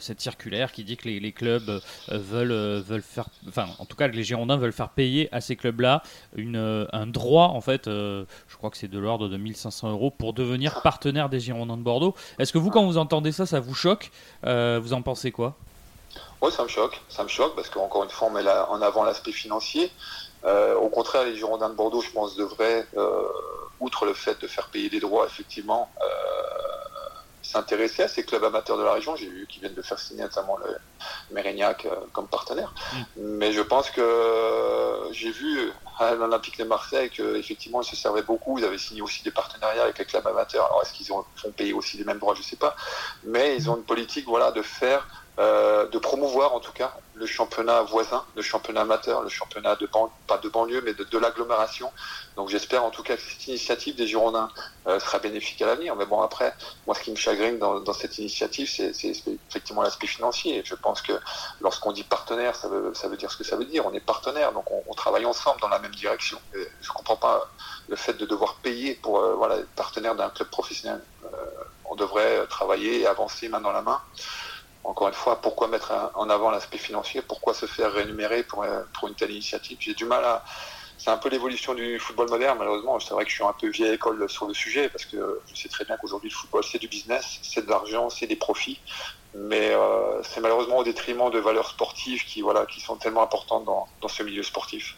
cette 0.00 0.20
circulaire 0.20 0.72
qui 0.72 0.84
dit 0.84 0.96
que 0.96 1.08
les, 1.08 1.32
clubs 1.32 1.80
veulent, 2.08 2.82
faire, 3.02 3.28
enfin, 3.48 3.66
en 3.78 3.86
tout 3.86 3.96
cas, 3.96 4.08
les 4.08 4.24
Girondins 4.24 4.56
veulent 4.56 4.72
faire 4.72 4.90
payer 4.90 5.28
à 5.32 5.40
ces 5.40 5.56
clubs-là 5.56 6.02
un 6.36 7.06
droit, 7.06 7.48
en 7.48 7.60
fait, 7.60 7.86
je 7.86 8.56
crois 8.56 8.70
que 8.70 8.76
c'est 8.76 8.90
de 8.90 8.98
l'ordre 8.98 9.28
de 9.28 9.36
1500 9.36 9.90
euros 9.90 10.10
pour 10.10 10.32
devenir 10.32 10.82
partenaire 10.82 11.28
des 11.28 11.38
Girondins 11.38 11.76
de 11.76 11.82
Bordeaux. 11.82 12.14
Est-ce 12.38 12.52
que 12.52 12.58
vous, 12.58 12.70
quand 12.70 12.84
vous 12.84 12.98
entendez 12.98 13.32
ça, 13.32 13.46
ça 13.46 13.60
vous 13.60 13.74
choque? 13.74 14.10
Vous 14.42 14.92
en 14.92 15.02
pensez 15.02 15.30
quoi? 15.30 15.56
Oui, 16.42 16.50
ça 16.50 16.62
me 16.62 16.68
choque. 16.68 17.00
Ça 17.08 17.22
me 17.22 17.28
choque 17.28 17.54
parce 17.54 17.68
qu'encore 17.68 18.04
une 18.04 18.10
fois, 18.10 18.28
on 18.28 18.30
met 18.30 18.48
en 18.48 18.80
avant 18.82 19.04
l'aspect 19.04 19.32
financier. 19.32 19.90
Euh, 20.44 20.74
au 20.76 20.88
contraire, 20.88 21.24
les 21.24 21.36
Girondins 21.36 21.68
de 21.68 21.74
Bordeaux, 21.74 22.00
je 22.00 22.10
pense, 22.10 22.34
devraient, 22.34 22.86
euh, 22.96 23.28
outre 23.78 24.06
le 24.06 24.14
fait 24.14 24.40
de 24.40 24.46
faire 24.46 24.68
payer 24.68 24.88
des 24.88 25.00
droits, 25.00 25.26
effectivement, 25.26 25.90
euh, 26.02 26.06
s'intéresser 27.42 28.02
à 28.02 28.08
ces 28.08 28.24
clubs 28.24 28.44
amateurs 28.44 28.78
de 28.78 28.82
la 28.82 28.92
région. 28.92 29.16
J'ai 29.16 29.28
vu 29.28 29.46
qu'ils 29.48 29.60
viennent 29.60 29.74
de 29.74 29.82
faire 29.82 29.98
signer 29.98 30.22
notamment 30.22 30.56
le 30.58 30.76
Mérignac 31.30 31.86
comme 32.12 32.28
partenaire. 32.28 32.72
Mm. 32.92 33.02
Mais 33.16 33.52
je 33.52 33.60
pense 33.60 33.90
que 33.90 35.08
j'ai 35.12 35.30
vu 35.30 35.72
à 35.98 36.14
l'Olympique 36.14 36.58
de 36.58 36.64
Marseille 36.64 37.10
qu'effectivement, 37.10 37.82
ils 37.82 37.88
se 37.88 37.96
servaient 37.96 38.22
beaucoup. 38.22 38.58
Ils 38.58 38.64
avaient 38.64 38.78
signé 38.78 39.02
aussi 39.02 39.22
des 39.22 39.30
partenariats 39.30 39.82
avec 39.82 39.98
les 39.98 40.04
clubs 40.04 40.26
amateurs. 40.26 40.64
Alors, 40.66 40.82
est-ce 40.82 40.92
qu'ils 40.92 41.06
font 41.06 41.24
payer 41.56 41.72
aussi 41.72 41.98
les 41.98 42.04
mêmes 42.04 42.18
droits? 42.18 42.34
Je 42.34 42.40
ne 42.40 42.44
sais 42.44 42.56
pas. 42.56 42.76
Mais 43.24 43.56
ils 43.56 43.68
ont 43.68 43.76
une 43.76 43.84
politique 43.84 44.26
voilà, 44.26 44.52
de 44.52 44.62
faire 44.62 45.06
euh, 45.38 45.86
de 45.88 45.98
promouvoir 45.98 46.54
en 46.54 46.60
tout 46.60 46.72
cas 46.72 46.92
le 47.14 47.24
championnat 47.24 47.82
voisin, 47.82 48.24
le 48.34 48.42
championnat 48.42 48.82
amateur, 48.82 49.22
le 49.22 49.28
championnat 49.28 49.76
de 49.76 49.88
pas 50.26 50.38
de 50.38 50.48
banlieue 50.48 50.82
mais 50.84 50.92
de, 50.92 51.18
l'agglomération. 51.18 51.90
Donc 52.36 52.48
j'espère 52.48 52.84
en 52.84 52.90
tout 52.90 53.02
cas 53.02 53.16
que 53.16 53.22
cette 53.22 53.46
initiative 53.46 53.94
des 53.94 54.06
Girondins 54.06 54.50
euh, 54.86 54.98
sera 54.98 55.18
bénéfique 55.18 55.62
à 55.62 55.66
l'avenir. 55.66 55.94
Mais 55.96 56.04
bon 56.04 56.20
après, 56.20 56.52
moi 56.86 56.94
ce 56.94 57.02
qui 57.02 57.10
me 57.10 57.16
chagrine 57.16 57.58
dans, 57.58 57.92
cette 57.92 58.18
initiative, 58.18 58.68
c'est 58.68 58.92
effectivement 59.48 59.82
l'aspect 59.82 60.08
financier. 60.08 60.62
Je 60.64 60.74
pense 60.74 61.00
que 61.00 61.12
lorsqu'on 61.60 61.92
dit 61.92 62.04
partenaire, 62.04 62.56
ça 62.56 62.68
veut, 62.68 62.92
ça 62.94 63.08
veut 63.08 63.16
dire 63.16 63.30
ce 63.30 63.36
que 63.36 63.44
ça 63.44 63.56
veut 63.56 63.64
dire. 63.64 63.86
On 63.86 63.92
est 63.92 64.00
partenaire, 64.00 64.52
donc 64.52 64.64
on, 64.70 64.94
travaille 64.94 65.24
ensemble 65.24 65.60
dans 65.60 65.68
la 65.68 65.78
même 65.78 65.94
direction. 65.94 66.38
Je 66.52 66.92
comprends 66.92 67.16
pas 67.16 67.48
le 67.88 67.96
fait 67.96 68.14
de 68.14 68.26
devoir 68.26 68.56
payer 68.56 68.94
pour 68.96 69.18
euh, 69.18 69.34
voilà, 69.36 69.56
être 69.56 69.70
partenaire 69.70 70.14
d'un 70.16 70.28
club 70.28 70.48
professionnel. 70.48 71.00
on 71.86 71.94
devrait 71.94 72.46
travailler 72.48 73.00
et 73.00 73.06
avancer 73.06 73.48
main 73.48 73.60
dans 73.60 73.72
la 73.72 73.82
main 73.82 74.00
encore 74.82 75.08
une 75.08 75.14
fois, 75.14 75.40
pourquoi 75.40 75.68
mettre 75.68 75.92
en 76.14 76.30
avant 76.30 76.50
l'aspect 76.50 76.78
financier? 76.78 77.22
Pourquoi 77.22 77.54
se 77.54 77.66
faire 77.66 77.92
rémunérer 77.92 78.44
pour, 78.44 78.62
euh, 78.64 78.82
pour 78.94 79.08
une 79.08 79.14
telle 79.14 79.30
initiative? 79.30 79.78
J'ai 79.80 79.94
du 79.94 80.04
mal 80.04 80.24
à. 80.24 80.44
C'est 80.96 81.10
un 81.10 81.16
peu 81.16 81.30
l'évolution 81.30 81.72
du 81.74 81.98
football 81.98 82.28
moderne, 82.28 82.58
malheureusement. 82.58 83.00
C'est 83.00 83.14
vrai 83.14 83.24
que 83.24 83.30
je 83.30 83.36
suis 83.36 83.44
un 83.44 83.54
peu 83.58 83.68
vieille 83.68 83.94
école 83.94 84.28
sur 84.28 84.46
le 84.46 84.52
sujet, 84.52 84.90
parce 84.90 85.06
que 85.06 85.42
je 85.46 85.54
sais 85.54 85.70
très 85.70 85.86
bien 85.86 85.96
qu'aujourd'hui, 85.98 86.28
le 86.28 86.34
football, 86.34 86.62
c'est 86.62 86.78
du 86.78 86.88
business, 86.88 87.38
c'est 87.42 87.64
de 87.64 87.70
l'argent, 87.70 88.10
c'est 88.10 88.26
des 88.26 88.36
profits 88.36 88.82
mais 89.34 89.70
euh, 89.72 90.22
c'est 90.22 90.40
malheureusement 90.40 90.78
au 90.78 90.84
détriment 90.84 91.30
de 91.30 91.38
valeurs 91.38 91.68
sportives 91.68 92.24
qui, 92.24 92.42
voilà, 92.42 92.66
qui 92.66 92.80
sont 92.80 92.96
tellement 92.96 93.22
importantes 93.22 93.64
dans, 93.64 93.86
dans 94.00 94.08
ce 94.08 94.22
milieu 94.24 94.42
sportif. 94.42 94.96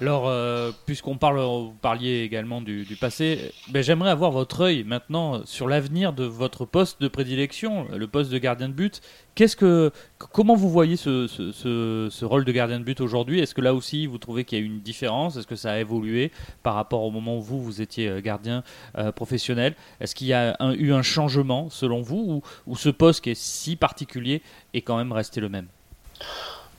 Alors, 0.00 0.28
euh, 0.28 0.72
puisqu'on 0.86 1.16
parle, 1.16 1.40
vous 1.40 1.74
parliez 1.80 2.22
également 2.22 2.60
du, 2.60 2.84
passé, 3.00 3.52
ben, 3.68 3.82
j'aimerais 3.82 4.10
avoir 4.10 4.32
votre 4.32 4.62
œil 4.62 4.84
maintenant 4.84 5.42
sur 5.44 5.68
l'avenir 5.68 6.12
de 6.12 6.24
votre 6.24 6.64
poste 6.64 7.00
de 7.00 7.08
prédilection, 7.08 7.86
le 7.94 8.06
poste 8.06 8.30
de 8.30 8.38
gardien 8.38 8.68
de 8.68 8.74
but. 8.74 9.00
Qu'est-ce 9.36 9.56
que, 9.56 9.92
comment 10.32 10.56
vous 10.56 10.68
voyez 10.68 10.96
ce, 10.96 11.26
ce, 11.28 11.52
ce, 12.10 12.24
rôle 12.24 12.44
de 12.44 12.52
gardien 12.52 12.78
de 12.80 12.84
but 12.84 13.00
aujourd'hui? 13.00 13.40
Est-ce 13.40 13.54
que 13.54 13.60
là 13.60 13.72
aussi 13.72 14.06
vous 14.06 14.18
trouvez 14.18 14.44
qu'il 14.44 14.58
y 14.58 14.62
a 14.62 14.64
une 14.64 14.80
différence? 14.80 15.36
Est-ce 15.36 15.46
que 15.46 15.56
ça 15.56 15.72
a 15.72 15.78
évolué 15.78 16.32
par 16.62 16.74
rapport 16.74 17.02
au 17.02 17.10
moment 17.10 17.38
où 17.38 17.40
vous, 17.40 17.62
vous 17.62 17.80
étiez 17.80 18.08
euh, 18.08 18.20
gardien 18.20 18.62
professionnel? 19.14 19.76
Est-ce 20.00 20.14
qu'il 20.14 20.26
y 20.26 20.34
a 20.34 20.56
eu 20.74 20.92
un 20.92 21.02
changement 21.02 21.70
selon 21.70 22.02
vous 22.02 22.42
ou, 22.66 22.72
ou 22.72 22.76
ce 22.76 22.88
poste 22.88 23.22
qui 23.22 23.30
est 23.30 23.40
si 23.60 23.76
particulier 23.76 24.42
est 24.74 24.80
quand 24.80 24.96
même 24.96 25.12
resté 25.12 25.40
le 25.40 25.48
même 25.48 25.68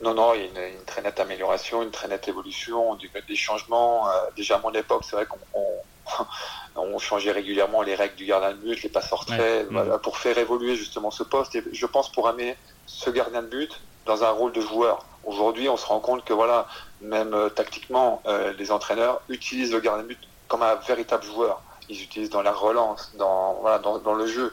non, 0.04 0.16
non, 0.16 0.34
il 0.34 0.42
y 0.42 0.58
a 0.58 0.68
une, 0.68 0.84
très 0.86 1.04
nette 1.04 1.20
amélioration, 1.20 1.84
une 1.84 1.92
très 1.92 2.08
nette 2.08 2.28
évolution, 2.28 2.98
des 3.28 3.36
changements. 3.36 4.10
Euh, 4.10 4.14
déjà 4.36 4.56
à 4.56 4.60
mon 4.60 4.72
époque, 4.72 5.04
c'est 5.06 5.16
vrai 5.16 5.28
qu'on 5.28 7.00
changeait 7.00 7.32
régulièrement 7.32 7.84
les 7.84 7.94
règles 7.94 8.16
du 8.16 8.26
gardien 8.26 8.54
de 8.54 8.56
but, 8.56 8.82
les 8.82 8.90
passes 8.90 9.12
retraits, 9.12 9.68
pour 10.02 10.18
faire 10.18 10.40
évoluer 10.40 10.76
justement 10.76 11.12
ce 11.12 11.22
poste. 11.22 11.54
Et 11.56 11.64
je 11.72 11.86
pense 11.86 12.12
pour 12.12 12.28
amener 12.28 12.58
ce 12.88 13.12
gardien 13.12 13.44
de 13.44 13.48
but 13.48 13.80
dans 14.08 14.24
un 14.24 14.32
rôle 14.32 14.54
de 14.54 14.62
joueur. 14.62 15.06
Aujourd'hui, 15.24 15.70
on 15.70 15.78
se 15.78 15.86
rend 15.86 16.00
compte 16.00 16.26
que 16.26 16.34
voilà, 16.34 16.68
même 17.02 17.36
euh, 17.36 17.50
tactiquement, 17.50 18.24
euh, 18.26 18.54
les 18.58 18.72
entraîneurs 18.72 19.22
utilisent 19.30 19.72
le 19.72 19.82
gardien 19.82 20.02
de 20.02 20.08
but 20.08 20.20
comme 20.48 20.64
un 20.64 20.76
véritable 20.76 21.24
joueur. 21.24 21.62
Ils 21.90 22.02
utilisent 22.02 22.32
dans 22.32 22.42
la 22.42 22.54
relance, 22.54 23.12
dans, 23.18 23.54
voilà, 23.62 23.78
dans 23.78 24.14
le 24.16 24.26
jeu. 24.26 24.52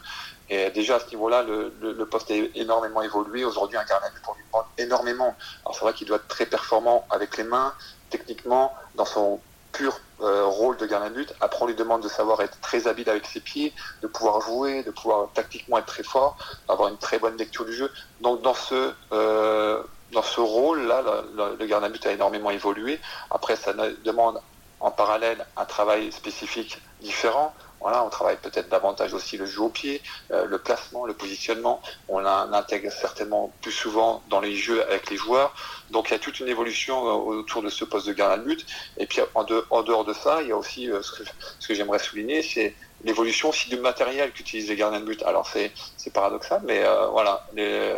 Et 0.51 0.71
déjà 0.71 0.97
à 0.97 1.01
ce 1.01 1.09
niveau-là, 1.11 1.43
le, 1.43 2.05
poste 2.07 2.31
a 2.31 2.35
énormément 2.55 3.03
évolué. 3.03 3.45
Aujourd'hui, 3.45 3.77
un 3.77 3.85
gardien 3.85 4.09
but, 4.11 4.23
on 4.29 4.35
lui 4.35 4.43
demande 4.51 4.67
énormément. 4.79 5.37
Alors 5.65 5.75
c'est 5.75 5.83
vrai 5.85 5.93
qu'il 5.93 6.07
doit 6.07 6.17
être 6.17 6.29
très 6.29 6.47
performant 6.47 7.07
avec 7.11 7.37
les 7.37 7.45
mains, 7.45 7.75
techniquement, 8.11 8.75
dans 8.95 9.05
son 9.05 9.41
pur 9.73 10.01
euh, 10.23 10.47
rôle 10.47 10.77
de 10.79 10.87
gardien 10.87 11.11
de 11.11 11.15
but. 11.15 11.35
Après, 11.41 11.63
on 11.63 11.67
lui 11.67 11.75
demande 11.75 12.03
de 12.03 12.09
savoir 12.09 12.41
être 12.41 12.59
très 12.61 12.87
habile 12.89 13.09
avec 13.11 13.27
ses 13.27 13.41
pieds, 13.41 13.73
de 14.03 14.07
pouvoir 14.07 14.41
jouer, 14.41 14.83
de 14.83 14.91
pouvoir 14.91 15.29
tactiquement 15.35 15.79
être 15.79 15.87
très 15.87 16.03
fort, 16.03 16.37
d'avoir 16.67 16.89
une 16.89 16.99
très 16.99 17.19
bonne 17.19 17.37
lecture 17.37 17.65
du 17.65 17.75
jeu. 17.75 17.91
Donc 18.21 18.43
dans 18.43 18.55
ce 18.55 18.93
euh, 19.13 19.83
dans 20.13 20.23
ce 20.23 20.41
rôle-là, 20.41 21.03
le, 21.03 21.57
le 21.59 21.67
gardien 21.67 21.89
de 21.89 21.93
but 21.93 22.07
a 22.07 22.13
énormément 22.13 22.51
évolué. 22.51 22.99
Après, 23.31 23.57
ça 23.57 23.75
demande 24.05 24.41
en 24.81 24.91
parallèle 24.91 25.45
un 25.57 25.65
travail 25.65 26.13
spécifique 26.13 26.81
différent. 27.01 27.55
Voilà, 27.81 28.05
on 28.05 28.11
travaille 28.11 28.37
peut-être 28.37 28.69
davantage 28.69 29.15
aussi 29.15 29.37
le 29.37 29.47
jeu 29.47 29.61
au 29.61 29.69
pied, 29.69 30.03
euh, 30.33 30.45
le 30.47 30.59
placement, 30.59 31.07
le 31.07 31.15
positionnement. 31.15 31.81
On 32.09 32.19
l'intègre 32.19 32.91
certainement 32.91 33.55
plus 33.63 33.73
souvent 33.73 34.23
dans 34.29 34.41
les 34.41 34.55
jeux 34.57 34.83
avec 34.83 35.11
les 35.11 35.17
joueurs. 35.17 35.55
Donc 35.91 36.09
il 36.09 36.13
y 36.13 36.17
a 36.17 36.19
toute 36.19 36.41
une 36.41 36.49
évolution 36.49 37.07
euh, 37.07 37.39
autour 37.39 37.63
de 37.63 37.69
ce 37.69 37.85
poste 37.85 38.07
de 38.07 38.13
gardien 38.13 38.39
de 38.39 38.49
but. 38.49 38.67
Et 38.97 39.07
puis 39.07 39.21
en, 39.35 39.45
dehors 39.45 40.05
de 40.05 40.13
ça, 40.13 40.43
il 40.43 40.49
y 40.49 40.53
a 40.53 40.57
aussi 40.57 40.91
euh, 40.91 41.03
ce 41.03 41.13
que, 41.13 41.29
ce 41.59 41.69
que 41.69 41.75
j'aimerais 41.75 41.99
souligner, 41.99 42.43
c'est 42.43 42.75
l'évolution 43.05 43.51
aussi 43.51 43.69
du 43.69 43.77
matériel 43.77 44.33
qu'utilisent 44.33 44.69
les 44.69 44.77
gardiens 44.77 45.01
de 45.01 45.05
but. 45.05 45.23
Alors 45.23 45.47
c'est 45.47 45.73
paradoxal, 46.13 46.63
mais 46.65 46.83
voilà, 47.13 47.47
les, 47.53 47.95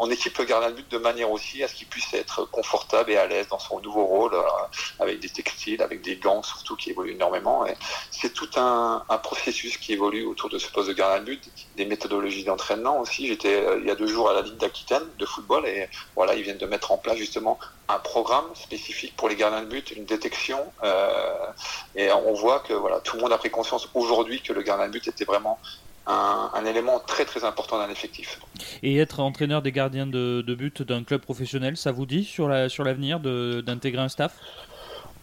on 0.00 0.10
équipe 0.10 0.36
le 0.38 0.44
gardien 0.44 0.70
de 0.70 0.76
but 0.76 0.90
de 0.90 0.98
manière 0.98 1.30
aussi 1.30 1.62
à 1.62 1.68
ce 1.68 1.74
qu'il 1.74 1.88
puisse 1.88 2.12
être 2.14 2.44
confortable 2.46 3.10
et 3.10 3.16
à 3.16 3.26
l'aise 3.26 3.48
dans 3.48 3.58
son 3.58 3.80
nouveau 3.80 4.04
rôle, 4.04 4.34
euh, 4.34 4.42
avec 5.00 5.20
des 5.20 5.28
textiles, 5.28 5.82
avec 5.82 6.02
des 6.02 6.16
gants 6.16 6.42
surtout 6.42 6.76
qui 6.76 6.90
évoluent 6.90 7.12
énormément. 7.12 7.64
C'est 8.20 8.32
tout 8.32 8.48
un, 8.56 9.04
processus 9.22 9.76
qui 9.76 9.92
évolue 9.92 10.24
autour 10.24 10.48
de 10.48 10.58
ce 10.58 10.70
poste 10.70 10.88
de 10.88 10.92
gardien 10.92 11.20
de 11.20 11.24
but, 11.26 11.50
des 11.76 11.84
méthodologies 11.84 12.44
d'entraînement 12.44 12.98
aussi. 13.00 13.28
J'étais 13.28 13.54
euh, 13.54 13.78
il 13.80 13.86
y 13.86 13.90
a 13.90 13.94
deux 13.94 14.08
jours 14.08 14.28
à 14.30 14.34
la 14.34 14.42
Ligue 14.42 14.56
d'Aquitaine 14.56 15.04
de 15.18 15.24
football 15.24 15.66
et 15.66 15.88
voilà, 16.16 16.34
ils 16.34 16.42
viennent 16.42 16.58
de 16.58 16.66
mettre 16.66 16.90
en 16.90 16.98
place 16.98 17.16
justement 17.16 17.58
un 17.88 17.98
programme 17.98 18.46
spécifique 18.54 19.14
pour 19.16 19.28
les 19.28 19.36
gardiens 19.36 19.62
de 19.62 19.68
but, 19.68 19.92
une 19.92 20.04
détection. 20.04 20.58
Euh, 20.82 21.46
et 21.94 22.10
on 22.10 22.32
voit 22.34 22.60
que 22.60 22.72
voilà, 22.72 23.00
tout 23.00 23.16
le 23.16 23.22
monde 23.22 23.32
a 23.32 23.38
pris 23.38 23.50
conscience 23.50 23.88
aujourd'hui 23.94 24.40
que 24.42 24.52
le 24.52 24.62
gardien 24.62 24.88
de 24.88 24.92
but 24.92 25.06
était 25.06 25.24
vraiment 25.24 25.58
un, 26.08 26.64
élément 26.64 27.00
très 27.00 27.24
très 27.24 27.44
important 27.44 27.78
d'un 27.78 27.90
effectif. 27.90 28.40
Et 28.82 28.96
être 28.96 29.20
entraîneur 29.20 29.62
des 29.62 29.72
gardiens 29.72 30.06
de, 30.06 30.42
but 30.58 30.82
d'un 30.82 31.04
club 31.04 31.20
professionnel, 31.20 31.76
ça 31.76 31.92
vous 31.92 32.06
dit 32.06 32.24
sur 32.24 32.48
l'avenir 32.48 33.18
la, 33.18 33.52
sur 33.52 33.62
d'intégrer 33.62 34.02
un 34.02 34.08
staff? 34.08 34.34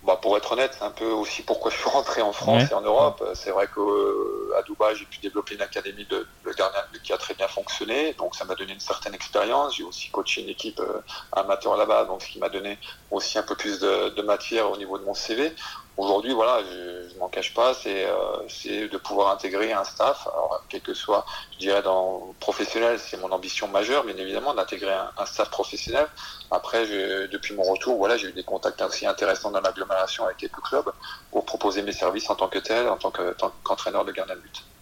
Bah, 0.05 0.19
pour 0.21 0.37
être 0.37 0.51
honnête, 0.51 0.75
c'est 0.77 0.85
un 0.85 0.91
peu 0.91 1.07
aussi 1.07 1.41
pourquoi 1.41 1.71
je 1.71 1.77
suis 1.77 1.89
rentré 1.89 2.21
en 2.21 2.31
France 2.31 2.69
et 2.69 2.73
en 2.75 2.81
Europe. 2.81 3.23
C'est 3.33 3.49
vrai 3.49 3.65
qu'à 3.65 3.81
euh, 3.81 4.61
Dubaï, 4.67 4.95
j'ai 4.95 5.05
pu 5.05 5.19
développer 5.19 5.55
une 5.55 5.63
académie 5.63 6.05
de, 6.05 6.27
de 6.45 6.51
gardien 6.53 6.81
qui 7.03 7.11
a 7.11 7.17
très 7.17 7.33
bien 7.33 7.47
fonctionné, 7.47 8.13
donc 8.13 8.35
ça 8.35 8.45
m'a 8.45 8.53
donné 8.53 8.73
une 8.73 8.79
certaine 8.79 9.15
expérience. 9.15 9.77
J'ai 9.77 9.83
aussi 9.83 10.09
coaché 10.09 10.43
une 10.43 10.49
équipe 10.49 10.79
euh, 10.79 11.01
amateur 11.31 11.75
là-bas, 11.75 12.05
donc 12.05 12.21
ce 12.21 12.27
qui 12.27 12.37
m'a 12.37 12.49
donné 12.49 12.77
aussi 13.09 13.39
un 13.39 13.43
peu 13.43 13.55
plus 13.55 13.79
de, 13.79 14.09
de, 14.09 14.21
matière 14.21 14.69
au 14.69 14.77
niveau 14.77 14.99
de 14.99 15.03
mon 15.05 15.15
CV 15.15 15.55
aujourd'hui, 15.97 16.33
voilà, 16.33 16.63
je, 16.63 17.09
je 17.09 17.17
m'en 17.19 17.29
cache 17.29 17.53
pas, 17.53 17.73
c'est 17.73 18.05
euh, 18.05 18.87
de 18.87 18.97
pouvoir 18.97 19.31
intégrer 19.31 19.71
un 19.71 19.83
staff, 19.83 20.27
alors 20.27 20.65
quel 20.69 20.81
que 20.81 20.93
soit, 20.93 21.25
je 21.53 21.59
dirais 21.59 21.81
dans 21.81 22.35
professionnel, 22.39 22.99
c'est 22.99 23.17
mon 23.17 23.31
ambition 23.31 23.67
majeure, 23.67 24.03
bien 24.03 24.17
évidemment, 24.17 24.53
d'intégrer 24.53 24.93
un, 24.93 25.25
staff 25.25 25.49
professionnel. 25.49 26.07
Après, 26.51 26.85
depuis 27.27 27.55
mon 27.55 27.63
retour, 27.63 27.97
voilà, 27.97 28.17
j'ai 28.17 28.27
eu 28.27 28.33
des 28.33 28.43
contacts 28.43 28.81
aussi 28.81 29.07
intéressants 29.07 29.51
dans 29.51 29.61
l'agglomération 29.61 30.25
avec 30.25 30.37
quelques 30.37 30.61
clubs 30.61 30.91
pour 31.31 31.45
proposer 31.45 31.81
mes 31.81 31.93
services 31.93 32.29
en 32.29 32.35
tant 32.35 32.49
que 32.49 32.59
tel, 32.59 32.87
en 32.87 32.97
tant 32.97 33.11
qu'entraîneur 33.63 34.05
de 34.05 34.11
gardien 34.11 34.35
de 34.35 34.41
but. 34.41 34.74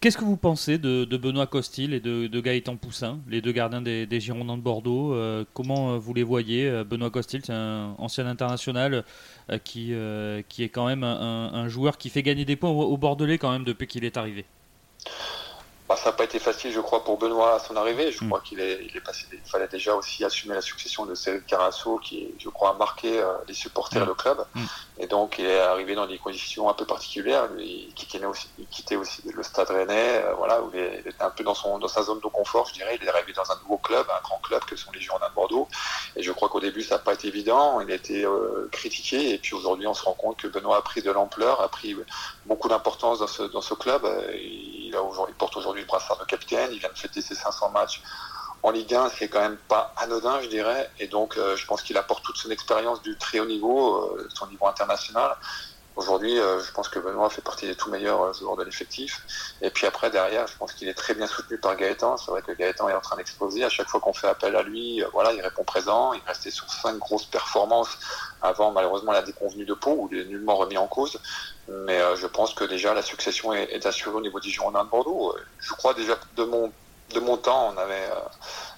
Qu'est-ce 0.00 0.18
que 0.18 0.24
vous 0.24 0.36
pensez 0.36 0.76
de, 0.76 1.04
Benoît 1.16 1.46
Costil 1.46 1.94
et 1.94 2.00
de, 2.00 2.40
Gaëtan 2.40 2.76
Poussin, 2.76 3.18
les 3.28 3.40
deux 3.40 3.52
gardiens 3.52 3.80
des, 3.80 4.20
Girondins 4.20 4.58
de 4.58 4.62
Bordeaux 4.62 5.14
euh, 5.14 5.44
Comment 5.54 5.92
euh, 5.94 5.98
vous 5.98 6.12
les 6.12 6.22
voyez 6.22 6.68
euh, 6.68 6.84
Benoît 6.84 7.10
Costil, 7.10 7.40
c'est 7.44 7.54
un 7.54 7.94
ancien 7.98 8.26
international 8.26 9.04
qui, 9.64 9.94
qui 10.48 10.62
est 10.62 10.68
quand 10.68 10.86
même 10.86 11.02
un, 11.02 11.68
joueur 11.68 11.96
qui 11.98 12.10
fait 12.10 12.22
gagner 12.22 12.44
des 12.44 12.56
points 12.56 12.70
au 12.70 12.96
Bordelais 12.96 13.38
quand 13.38 13.50
même 13.50 13.64
depuis 13.64 13.86
qu'il 13.86 14.04
est 14.04 14.16
arrivé? 14.16 14.44
Bah, 15.88 15.94
ça 15.94 16.10
n'a 16.10 16.16
pas 16.16 16.24
été 16.24 16.40
facile, 16.40 16.72
je 16.72 16.80
crois, 16.80 17.04
pour 17.04 17.16
Benoît 17.16 17.54
à 17.54 17.58
son 17.60 17.76
arrivée. 17.76 18.10
Je 18.10 18.24
mm. 18.24 18.28
crois 18.28 18.40
qu'il 18.40 18.58
est, 18.58 18.84
il 18.84 18.96
est 18.96 19.00
passé. 19.00 19.26
Il 19.32 19.38
fallait 19.48 19.68
déjà 19.68 19.94
aussi 19.94 20.24
assumer 20.24 20.54
la 20.54 20.60
succession 20.60 21.06
de 21.06 21.14
Cyril 21.14 21.42
Carasso, 21.46 21.98
qui, 21.98 22.34
je 22.38 22.48
crois, 22.48 22.70
a 22.70 22.74
marqué 22.74 23.20
euh, 23.20 23.32
les 23.46 23.54
supporters 23.54 24.04
mm. 24.04 24.08
le 24.08 24.14
club. 24.14 24.44
Mm. 24.54 24.64
Et 24.98 25.06
donc, 25.06 25.38
il 25.38 25.44
est 25.44 25.60
arrivé 25.60 25.94
dans 25.94 26.06
des 26.08 26.18
conditions 26.18 26.68
un 26.68 26.74
peu 26.74 26.86
particulières. 26.86 27.48
Il 27.58 27.92
quittait 27.94 28.24
aussi, 28.24 28.48
il 28.58 28.66
quittait 28.66 28.96
aussi 28.96 29.22
le 29.32 29.42
Stade 29.44 29.68
Rennais, 29.68 30.24
euh, 30.24 30.34
voilà, 30.34 30.60
où 30.60 30.72
il 30.74 31.06
était 31.06 31.22
un 31.22 31.30
peu 31.30 31.44
dans 31.44 31.54
son, 31.54 31.78
dans 31.78 31.86
sa 31.86 32.02
zone 32.02 32.18
de 32.18 32.26
confort, 32.26 32.66
je 32.66 32.74
dirais. 32.74 32.98
Il 33.00 33.06
est 33.06 33.10
arrivé 33.10 33.32
dans 33.32 33.48
un 33.48 33.58
nouveau 33.62 33.78
club, 33.78 34.06
un 34.10 34.22
grand 34.22 34.38
club 34.38 34.64
que 34.64 34.74
sont 34.74 34.90
les 34.90 35.00
Girondins 35.00 35.28
de 35.28 35.34
Bordeaux. 35.34 35.68
Et 36.16 36.22
je 36.22 36.32
crois 36.32 36.48
qu'au 36.48 36.60
début, 36.60 36.82
ça 36.82 36.96
n'a 36.96 36.98
pas 36.98 37.14
été 37.14 37.28
évident. 37.28 37.80
Il 37.80 37.92
a 37.92 37.94
été 37.94 38.24
euh, 38.24 38.68
critiqué. 38.72 39.34
Et 39.34 39.38
puis 39.38 39.54
aujourd'hui, 39.54 39.86
on 39.86 39.94
se 39.94 40.02
rend 40.02 40.14
compte 40.14 40.38
que 40.38 40.48
Benoît 40.48 40.78
a 40.78 40.82
pris 40.82 41.02
de 41.02 41.12
l'ampleur, 41.12 41.60
a 41.60 41.68
pris 41.68 41.94
beaucoup 42.46 42.68
d'importance 42.68 43.20
dans 43.20 43.28
ce, 43.28 43.44
dans 43.44 43.60
ce 43.60 43.74
club. 43.74 44.04
Il, 44.34 44.94
a 44.96 45.02
aujourd'hui, 45.02 45.34
il 45.36 45.38
porte 45.38 45.56
aujourd'hui 45.56 45.75
le 45.82 45.86
brassard 45.86 46.18
de 46.18 46.24
capitaine, 46.24 46.70
il 46.72 46.78
vient 46.78 46.90
de 46.92 46.98
fêter 46.98 47.20
ses 47.20 47.34
500 47.34 47.70
matchs 47.70 48.02
en 48.66 48.72
Ligue 48.72 48.94
1, 48.94 49.10
c'est 49.10 49.28
quand 49.28 49.40
même 49.40 49.58
pas 49.68 49.94
anodin, 49.96 50.40
je 50.42 50.48
dirais. 50.48 50.90
Et 50.98 51.06
donc, 51.06 51.36
euh, 51.36 51.56
je 51.56 51.64
pense 51.66 51.82
qu'il 51.82 51.96
apporte 51.96 52.24
toute 52.24 52.36
son 52.36 52.50
expérience 52.50 53.00
du 53.00 53.16
très 53.16 53.38
haut 53.38 53.46
niveau, 53.46 53.96
euh, 53.96 54.28
son 54.34 54.48
niveau 54.48 54.66
international. 54.66 55.36
Aujourd'hui, 55.96 56.38
euh, 56.38 56.60
je 56.60 56.70
pense 56.72 56.90
que 56.90 56.98
Benoît 56.98 57.30
fait 57.30 57.40
partie 57.40 57.66
des 57.66 57.74
tout 57.74 57.90
meilleurs 57.90 58.20
euh, 58.20 58.32
joueurs 58.34 58.56
de 58.56 58.64
l'effectif. 58.64 59.22
Et 59.62 59.70
puis 59.70 59.86
après, 59.86 60.10
derrière, 60.10 60.46
je 60.46 60.54
pense 60.58 60.74
qu'il 60.74 60.88
est 60.88 60.94
très 60.94 61.14
bien 61.14 61.26
soutenu 61.26 61.56
par 61.56 61.74
Gaëtan. 61.74 62.18
C'est 62.18 62.30
vrai 62.30 62.42
que 62.42 62.52
Gaëtan 62.52 62.90
est 62.90 62.94
en 62.94 63.00
train 63.00 63.16
d'exploser. 63.16 63.64
À 63.64 63.70
chaque 63.70 63.88
fois 63.88 63.98
qu'on 64.00 64.12
fait 64.12 64.28
appel 64.28 64.54
à 64.56 64.62
lui, 64.62 65.02
euh, 65.02 65.08
voilà, 65.14 65.32
il 65.32 65.40
répond 65.40 65.64
présent. 65.64 66.12
Il 66.12 66.20
restait 66.26 66.50
sur 66.50 66.70
cinq 66.70 66.98
grosses 66.98 67.24
performances 67.24 67.96
avant, 68.42 68.72
malheureusement, 68.72 69.12
la 69.12 69.22
déconvenue 69.22 69.64
de 69.64 69.72
Pau, 69.72 69.96
où 69.98 70.08
il 70.12 70.18
est 70.18 70.24
nullement 70.26 70.56
remis 70.56 70.76
en 70.76 70.86
cause. 70.86 71.18
Mais 71.68 71.98
je 72.16 72.26
pense 72.26 72.52
que 72.52 72.64
déjà, 72.64 72.92
la 72.92 73.02
succession 73.02 73.52
est, 73.54 73.86
assurée 73.86 74.14
au 74.14 74.20
niveau 74.20 74.38
du 74.38 74.50
Girondin 74.50 74.84
de 74.84 74.90
Bordeaux. 74.90 75.34
Je 75.58 75.72
crois 75.72 75.94
déjà 75.94 76.16
de 76.36 76.44
mon, 76.44 76.72
de 77.14 77.20
mon 77.20 77.38
temps, 77.38 77.72
on 77.74 77.78
avait 77.78 78.08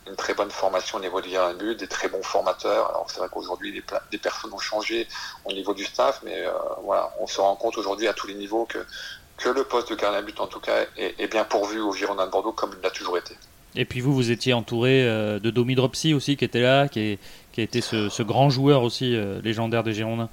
une 0.09 0.17
très 0.17 0.35
bonne 0.35 0.51
formation 0.51 0.99
au 0.99 1.01
niveau 1.01 1.21
du 1.21 1.31
gardien 1.31 1.57
but, 1.57 1.79
des 1.79 1.87
très 1.87 2.09
bons 2.09 2.23
formateurs. 2.23 2.89
Alors 2.91 3.07
c'est 3.09 3.19
vrai 3.19 3.29
qu'aujourd'hui 3.31 3.73
des, 4.11 4.19
personnes 4.19 4.53
ont 4.53 4.59
changé 4.59 5.07
au 5.45 5.53
niveau 5.53 5.75
du 5.75 5.85
staff, 5.85 6.21
mais 6.25 6.47
euh, 6.47 6.53
voilà, 6.83 7.11
on 7.21 7.27
se 7.27 7.41
rend 7.41 7.57
compte 7.57 7.77
aujourd'hui 7.79 8.09
à 8.09 8.15
tous 8.15 8.27
les 8.27 8.35
niveaux 8.35 8.65
que, 8.67 8.79
que 9.37 9.49
le 9.49 9.65
poste 9.65 9.91
de 9.91 9.95
gardien 9.95 10.23
but 10.23 10.41
en 10.41 10.47
tout 10.47 10.61
cas 10.61 10.85
est, 10.97 11.31
bien 11.31 11.45
pourvu 11.45 11.81
au 11.81 11.93
Girondin 11.93 12.27
de 12.27 12.31
Bordeaux 12.31 12.53
comme 12.53 12.75
il 12.77 12.83
l'a 12.83 12.91
toujours 12.91 13.19
été. 13.19 13.35
Et 13.77 13.85
puis 13.85 14.01
vous, 14.01 14.15
vous 14.15 14.31
étiez 14.31 14.55
entouré 14.55 15.07
euh, 15.07 15.39
de 15.39 15.51
Domi 15.51 15.75
Dropsy 15.75 16.15
aussi 16.15 16.37
qui 16.37 16.45
était 16.45 16.63
là, 16.63 16.89
qui, 16.89 17.19
qui 17.53 17.61
a 17.61 17.65
été 17.65 17.81
ce, 17.81 18.23
grand 18.23 18.51
joueur 18.51 18.83
aussi 18.83 19.15
euh, 19.15 19.41
légendaire 19.43 19.83
des 19.83 19.93
Girondins. 19.93 20.31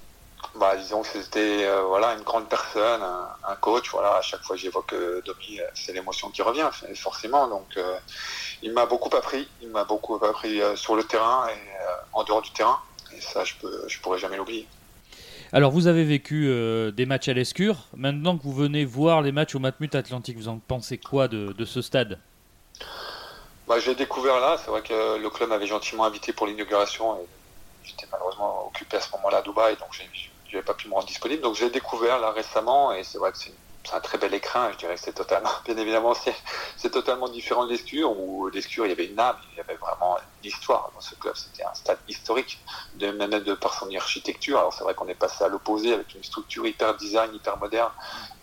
Bah, 0.60 0.76
disons 0.78 1.02
que 1.02 1.08
c'était 1.08 1.68
voilà 1.90 2.14
une 2.14 2.24
grande 2.24 2.48
personne, 2.48 3.02
un, 3.02 3.56
coach. 3.56 3.90
Voilà, 3.92 4.16
à 4.16 4.22
chaque 4.22 4.42
fois 4.42 4.56
que 4.56 4.62
j'évoque 4.62 4.96
Domi, 5.26 5.60
c'est 5.74 5.92
l'émotion 5.92 6.30
qui 6.30 6.42
revient 6.44 6.70
forcément. 6.96 7.48
Donc 7.48 7.78
il 8.66 8.74
m'a 8.74 8.88
beaucoup 8.88 9.16
appris. 9.16 9.48
Il 9.62 9.70
m'a 9.70 9.84
beaucoup 9.84 10.16
appris 10.16 10.60
euh, 10.60 10.76
sur 10.76 10.96
le 10.96 11.04
terrain 11.04 11.48
et 11.48 11.52
euh, 11.52 11.96
en 12.14 12.24
dehors 12.24 12.42
du 12.42 12.50
terrain. 12.52 12.80
Et 13.16 13.22
ça, 13.22 13.44
je 13.44 13.54
ne 13.64 13.88
je 13.88 14.00
pourrais 14.02 14.18
jamais 14.18 14.38
l'oublier. 14.38 14.68
Alors, 15.54 15.72
vous 15.72 15.86
avez 15.86 16.04
vécu 16.04 16.48
euh, 16.48 16.90
des 16.92 17.06
matchs 17.06 17.30
à 17.30 17.34
l'Escure. 17.34 17.78
Maintenant 17.96 18.38
que 18.38 18.44
vous 18.44 18.54
venez 18.54 18.84
voir 18.84 19.22
les 19.22 19.32
matchs 19.32 19.54
au 19.54 19.60
Matmut 19.60 19.94
Atlantique, 19.94 20.36
vous 20.38 20.48
en 20.48 20.58
pensez 20.58 20.98
quoi 20.98 21.28
de, 21.28 21.54
ce 21.64 21.82
stade? 21.84 22.20
Bah, 23.68 23.80
J'ai 23.80 23.94
découvert 23.94 24.40
là. 24.40 24.58
C'est 24.58 24.72
vrai 24.72 24.82
que 24.82 25.22
le 25.22 25.30
club 25.30 25.50
m'avait 25.50 25.68
gentiment 25.68 26.04
invité 26.04 26.34
pour 26.34 26.48
l'inauguration. 26.48 27.20
J'étais 27.84 28.08
malheureusement 28.12 28.68
occupé 28.68 28.98
à 28.98 29.02
ce 29.02 29.12
moment-là 29.12 29.38
à 29.38 29.42
Dubaï, 29.44 29.78
donc 29.78 29.90
je 29.94 30.02
n'avais 30.52 30.66
pas 30.66 30.74
pu 30.74 30.88
me 30.88 30.96
rendre 30.96 31.06
disponible. 31.06 31.44
Donc, 31.44 31.54
j'ai 31.54 31.70
découvert 31.70 32.20
là 32.20 32.32
récemment 32.32 32.92
et 32.94 33.04
c'est 33.04 33.20
vrai 33.20 33.32
que 33.32 33.38
c'est 33.38 33.50
une 33.50 33.65
un 33.94 34.00
très 34.00 34.18
bel 34.18 34.34
écrin, 34.34 34.72
je 34.72 34.78
dirais 34.78 34.96
que 34.96 35.02
c'est 35.02 35.14
totalement, 35.14 35.50
bien 35.66 35.78
évidemment, 35.78 36.14
c'est 36.78 36.90
totalement 36.90 37.30
différent 37.30 37.66
de 37.66 37.72
l'Escure, 37.72 38.18
où 38.18 38.48
l'Escure, 38.50 38.86
il 38.86 38.90
y 38.90 38.92
avait 38.92 39.06
une 39.06 39.20
âme, 39.20 39.38
il 39.52 39.58
y 39.58 39.62
avait 39.62 39.76
vraiment 39.76 40.18
une 40.42 40.50
histoire 40.50 40.92
dans 40.94 41.02
ce 41.02 41.16
club, 41.16 41.36
c'était 41.36 41.64
un 41.64 41.74
stade 41.74 42.00
historique, 42.08 42.64
de, 42.96 43.12
même 43.12 43.32
de 43.32 43.54
par 43.54 43.74
son 43.74 43.94
architecture, 43.96 44.58
alors 44.58 44.74
c'est 44.74 44.84
vrai 44.84 44.94
qu'on 44.94 45.08
est 45.08 45.16
passé 45.16 45.44
à 45.44 45.48
l'opposé 45.48 45.94
avec 45.94 46.14
une 46.16 46.24
structure 46.24 46.66
hyper 46.66 46.96
design, 46.96 47.34
hyper 47.34 47.58
moderne, 47.58 47.92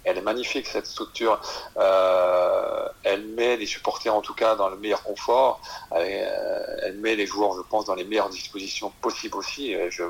elle 0.05 0.19
est 0.19 0.23
magnifique 0.23 0.67
cette 0.67 0.87
structure, 0.87 1.41
euh, 1.77 2.89
elle 3.03 3.27
met 3.29 3.57
les 3.57 3.67
supporters 3.67 4.15
en 4.15 4.21
tout 4.21 4.35
cas 4.35 4.57
dans 4.57 4.69
le 4.69 4.77
meilleur 4.77 5.03
confort, 5.03 5.61
euh, 5.93 6.79
elle 6.83 6.99
met 6.99 7.17
les 7.17 7.27
joueurs, 7.27 7.55
je 7.57 7.63
pense, 7.63 7.85
dans 7.87 7.95
les 7.95 8.05
meilleures 8.05 8.31
dispositions 8.31 8.91
possibles 9.01 9.37
aussi, 9.37 9.75
je, 9.91 10.03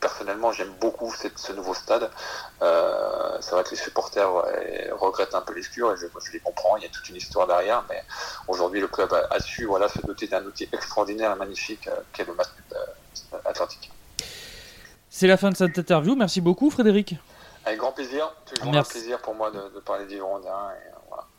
personnellement, 0.00 0.52
j'aime 0.52 0.72
beaucoup 0.80 1.12
ce 1.14 1.52
nouveau 1.52 1.74
stade. 1.74 2.10
Euh, 2.62 3.36
c'est 3.40 3.52
vrai 3.52 3.64
que 3.64 3.70
les 3.70 3.76
supporters 3.76 4.30
regrettent 4.92 5.34
un 5.34 5.40
peu 5.42 5.54
l'escure 5.54 5.92
et 5.92 5.96
je, 5.96 6.06
je, 6.06 6.32
les 6.32 6.40
comprends. 6.40 6.76
Il 6.76 6.82
y 6.82 6.86
a 6.86 6.88
toute 6.88 7.08
une 7.08 7.16
histoire 7.16 7.46
derrière, 7.46 7.84
mais 7.88 8.02
aujourd'hui, 8.48 8.80
le 8.80 8.88
club 8.88 9.12
a, 9.12 9.40
su 9.40 9.66
voilà, 9.66 9.88
se 9.88 10.00
doter 10.00 10.26
d'un 10.26 10.44
outil 10.44 10.68
extraordinaire 10.72 11.32
et 11.32 11.36
magnifique 11.36 11.86
euh, 11.88 11.96
qu'est 12.12 12.26
le 12.26 12.34
match 12.34 12.48
euh, 12.72 13.38
atlantique. 13.44 13.90
C'est 15.08 15.26
la 15.26 15.36
fin 15.36 15.50
de 15.50 15.56
cette 15.56 15.76
interview. 15.78 16.14
Merci 16.14 16.40
beaucoup, 16.40 16.70
Frédéric. 16.70 17.16
Avec 17.64 17.78
grand 17.78 17.92
plaisir. 17.92 18.32
Toujours 18.46 18.74
un 18.74 18.82
plaisir 18.82 19.18
pour 19.20 19.34
moi 19.34 19.50
de, 19.50 19.80
parler 19.80 20.06
du. 20.06 20.20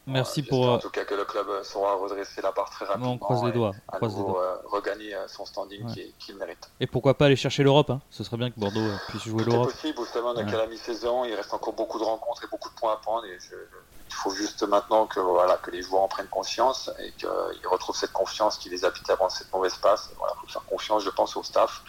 Merci 0.07 0.41
pour. 0.41 0.67
En 0.67 0.79
tout 0.79 0.89
cas, 0.89 1.05
que 1.05 1.13
le 1.13 1.25
club 1.25 1.45
saura 1.63 1.95
redresser 1.95 2.41
la 2.41 2.51
barre 2.51 2.69
très 2.69 2.85
rapidement. 2.85 3.11
On 3.13 3.17
croise 3.17 3.43
les 3.43 3.51
doigts. 3.51 3.71
Nouveau, 4.01 4.39
euh, 4.39 4.55
regagner 4.65 5.13
euh, 5.13 5.27
son 5.27 5.45
standing 5.45 5.85
qu'il 6.17 6.35
mérite. 6.37 6.71
Et 6.79 6.87
pourquoi 6.87 7.13
pas 7.13 7.25
aller 7.25 7.35
chercher 7.35 7.63
l'Europe 7.63 7.91
hein 7.91 8.01
Ce 8.09 8.23
serait 8.23 8.37
bien 8.37 8.49
que 8.49 8.59
Bordeaux 8.59 8.79
euh, 8.79 8.97
puisse 9.09 9.23
jouer 9.23 9.43
l'Europe. 9.43 9.69
C'est 9.69 9.93
possible, 9.93 10.03
justement, 10.03 10.33
donc 10.33 10.47
à 10.47 10.57
la 10.57 10.67
mi-saison, 10.67 11.23
il 11.25 11.35
reste 11.35 11.53
encore 11.53 11.73
beaucoup 11.73 11.99
de 11.99 12.03
rencontres 12.03 12.43
et 12.43 12.47
beaucoup 12.47 12.69
de 12.69 12.75
points 12.75 12.93
à 12.93 12.97
prendre. 12.97 13.25
Et 13.25 13.37
il 13.37 14.13
faut 14.13 14.31
juste 14.31 14.63
maintenant 14.63 15.05
que, 15.05 15.19
voilà, 15.19 15.57
que 15.57 15.69
les 15.69 15.83
joueurs 15.83 16.01
en 16.01 16.07
prennent 16.07 16.27
conscience 16.27 16.89
et 16.99 17.11
qu'ils 17.11 17.67
retrouvent 17.69 17.95
cette 17.95 18.11
confiance 18.11 18.57
qui 18.57 18.69
les 18.69 18.83
habite 18.83 19.07
avant 19.09 19.29
cette 19.29 19.53
mauvaise 19.53 19.75
passe. 19.75 20.09
Il 20.11 20.17
voilà, 20.17 20.33
faut 20.41 20.47
faire 20.47 20.65
confiance, 20.65 21.03
je 21.03 21.11
pense, 21.11 21.35
au 21.35 21.43
staff. 21.43 21.83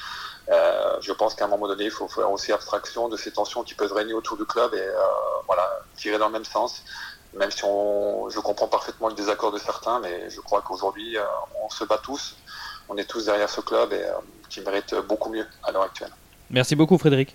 je 0.49 1.13
pense 1.13 1.35
qu'à 1.35 1.47
un 1.47 1.49
moment 1.49 1.67
donné, 1.67 1.85
il 1.85 1.91
faut 1.91 2.09
faire 2.09 2.31
aussi 2.31 2.53
abstraction 2.53 3.09
de 3.09 3.17
ces 3.17 3.33
tensions 3.33 3.63
qui 3.63 3.75
peuvent 3.75 3.93
régner 3.93 4.13
autour 4.13 4.37
du 4.37 4.45
club 4.45 4.75
et 4.75 4.89
voilà, 5.47 5.67
tirer 5.97 6.19
dans 6.19 6.27
le 6.27 6.33
même 6.33 6.45
sens 6.45 6.85
même 7.39 7.51
si 7.51 7.65
on, 7.65 8.29
je 8.29 8.41
comprends 8.41 8.69
parfaitement 8.69 9.09
le 9.09 9.15
désaccord 9.15 9.53
de 9.53 9.59
certains, 9.59 10.01
mais 10.01 10.31
je 10.31 10.41
crois 10.41 10.63
qu'aujourd'hui, 10.63 11.17
euh, 11.17 11.23
on 11.65 11.71
se 11.71 11.85
bat 11.85 11.99
tous, 12.03 12.37
on 12.89 12.97
est 12.97 13.05
tous 13.05 13.27
derrière 13.27 13.49
ce 13.49 13.61
club 13.61 13.93
et 13.93 14.03
euh, 14.03 14.13
qui 14.49 14.61
mérite 14.61 14.95
beaucoup 15.09 15.31
mieux 15.31 15.47
à 15.63 15.73
l'heure 15.73 15.83
actuelle. 15.83 16.11
Merci 16.51 16.77
beaucoup 16.77 16.99
Frédéric. 16.99 17.35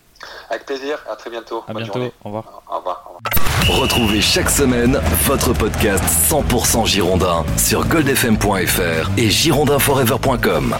Avec 0.50 0.66
plaisir, 0.66 1.04
à 1.10 1.16
très 1.16 1.32
bientôt. 1.32 1.64
À 1.68 1.74
bientôt, 1.74 2.00
au 2.24 2.26
revoir. 2.26 2.62
Au 2.70 2.78
revoir. 2.78 3.12
Retrouvez 3.68 4.22
chaque 4.22 4.50
semaine 4.50 5.02
votre 5.24 5.54
podcast 5.54 6.04
100% 6.30 6.86
Girondin 6.86 7.44
sur 7.58 7.86
goldfm.fr 7.86 9.10
et 9.18 9.30
girondinforever.com. 9.30 10.78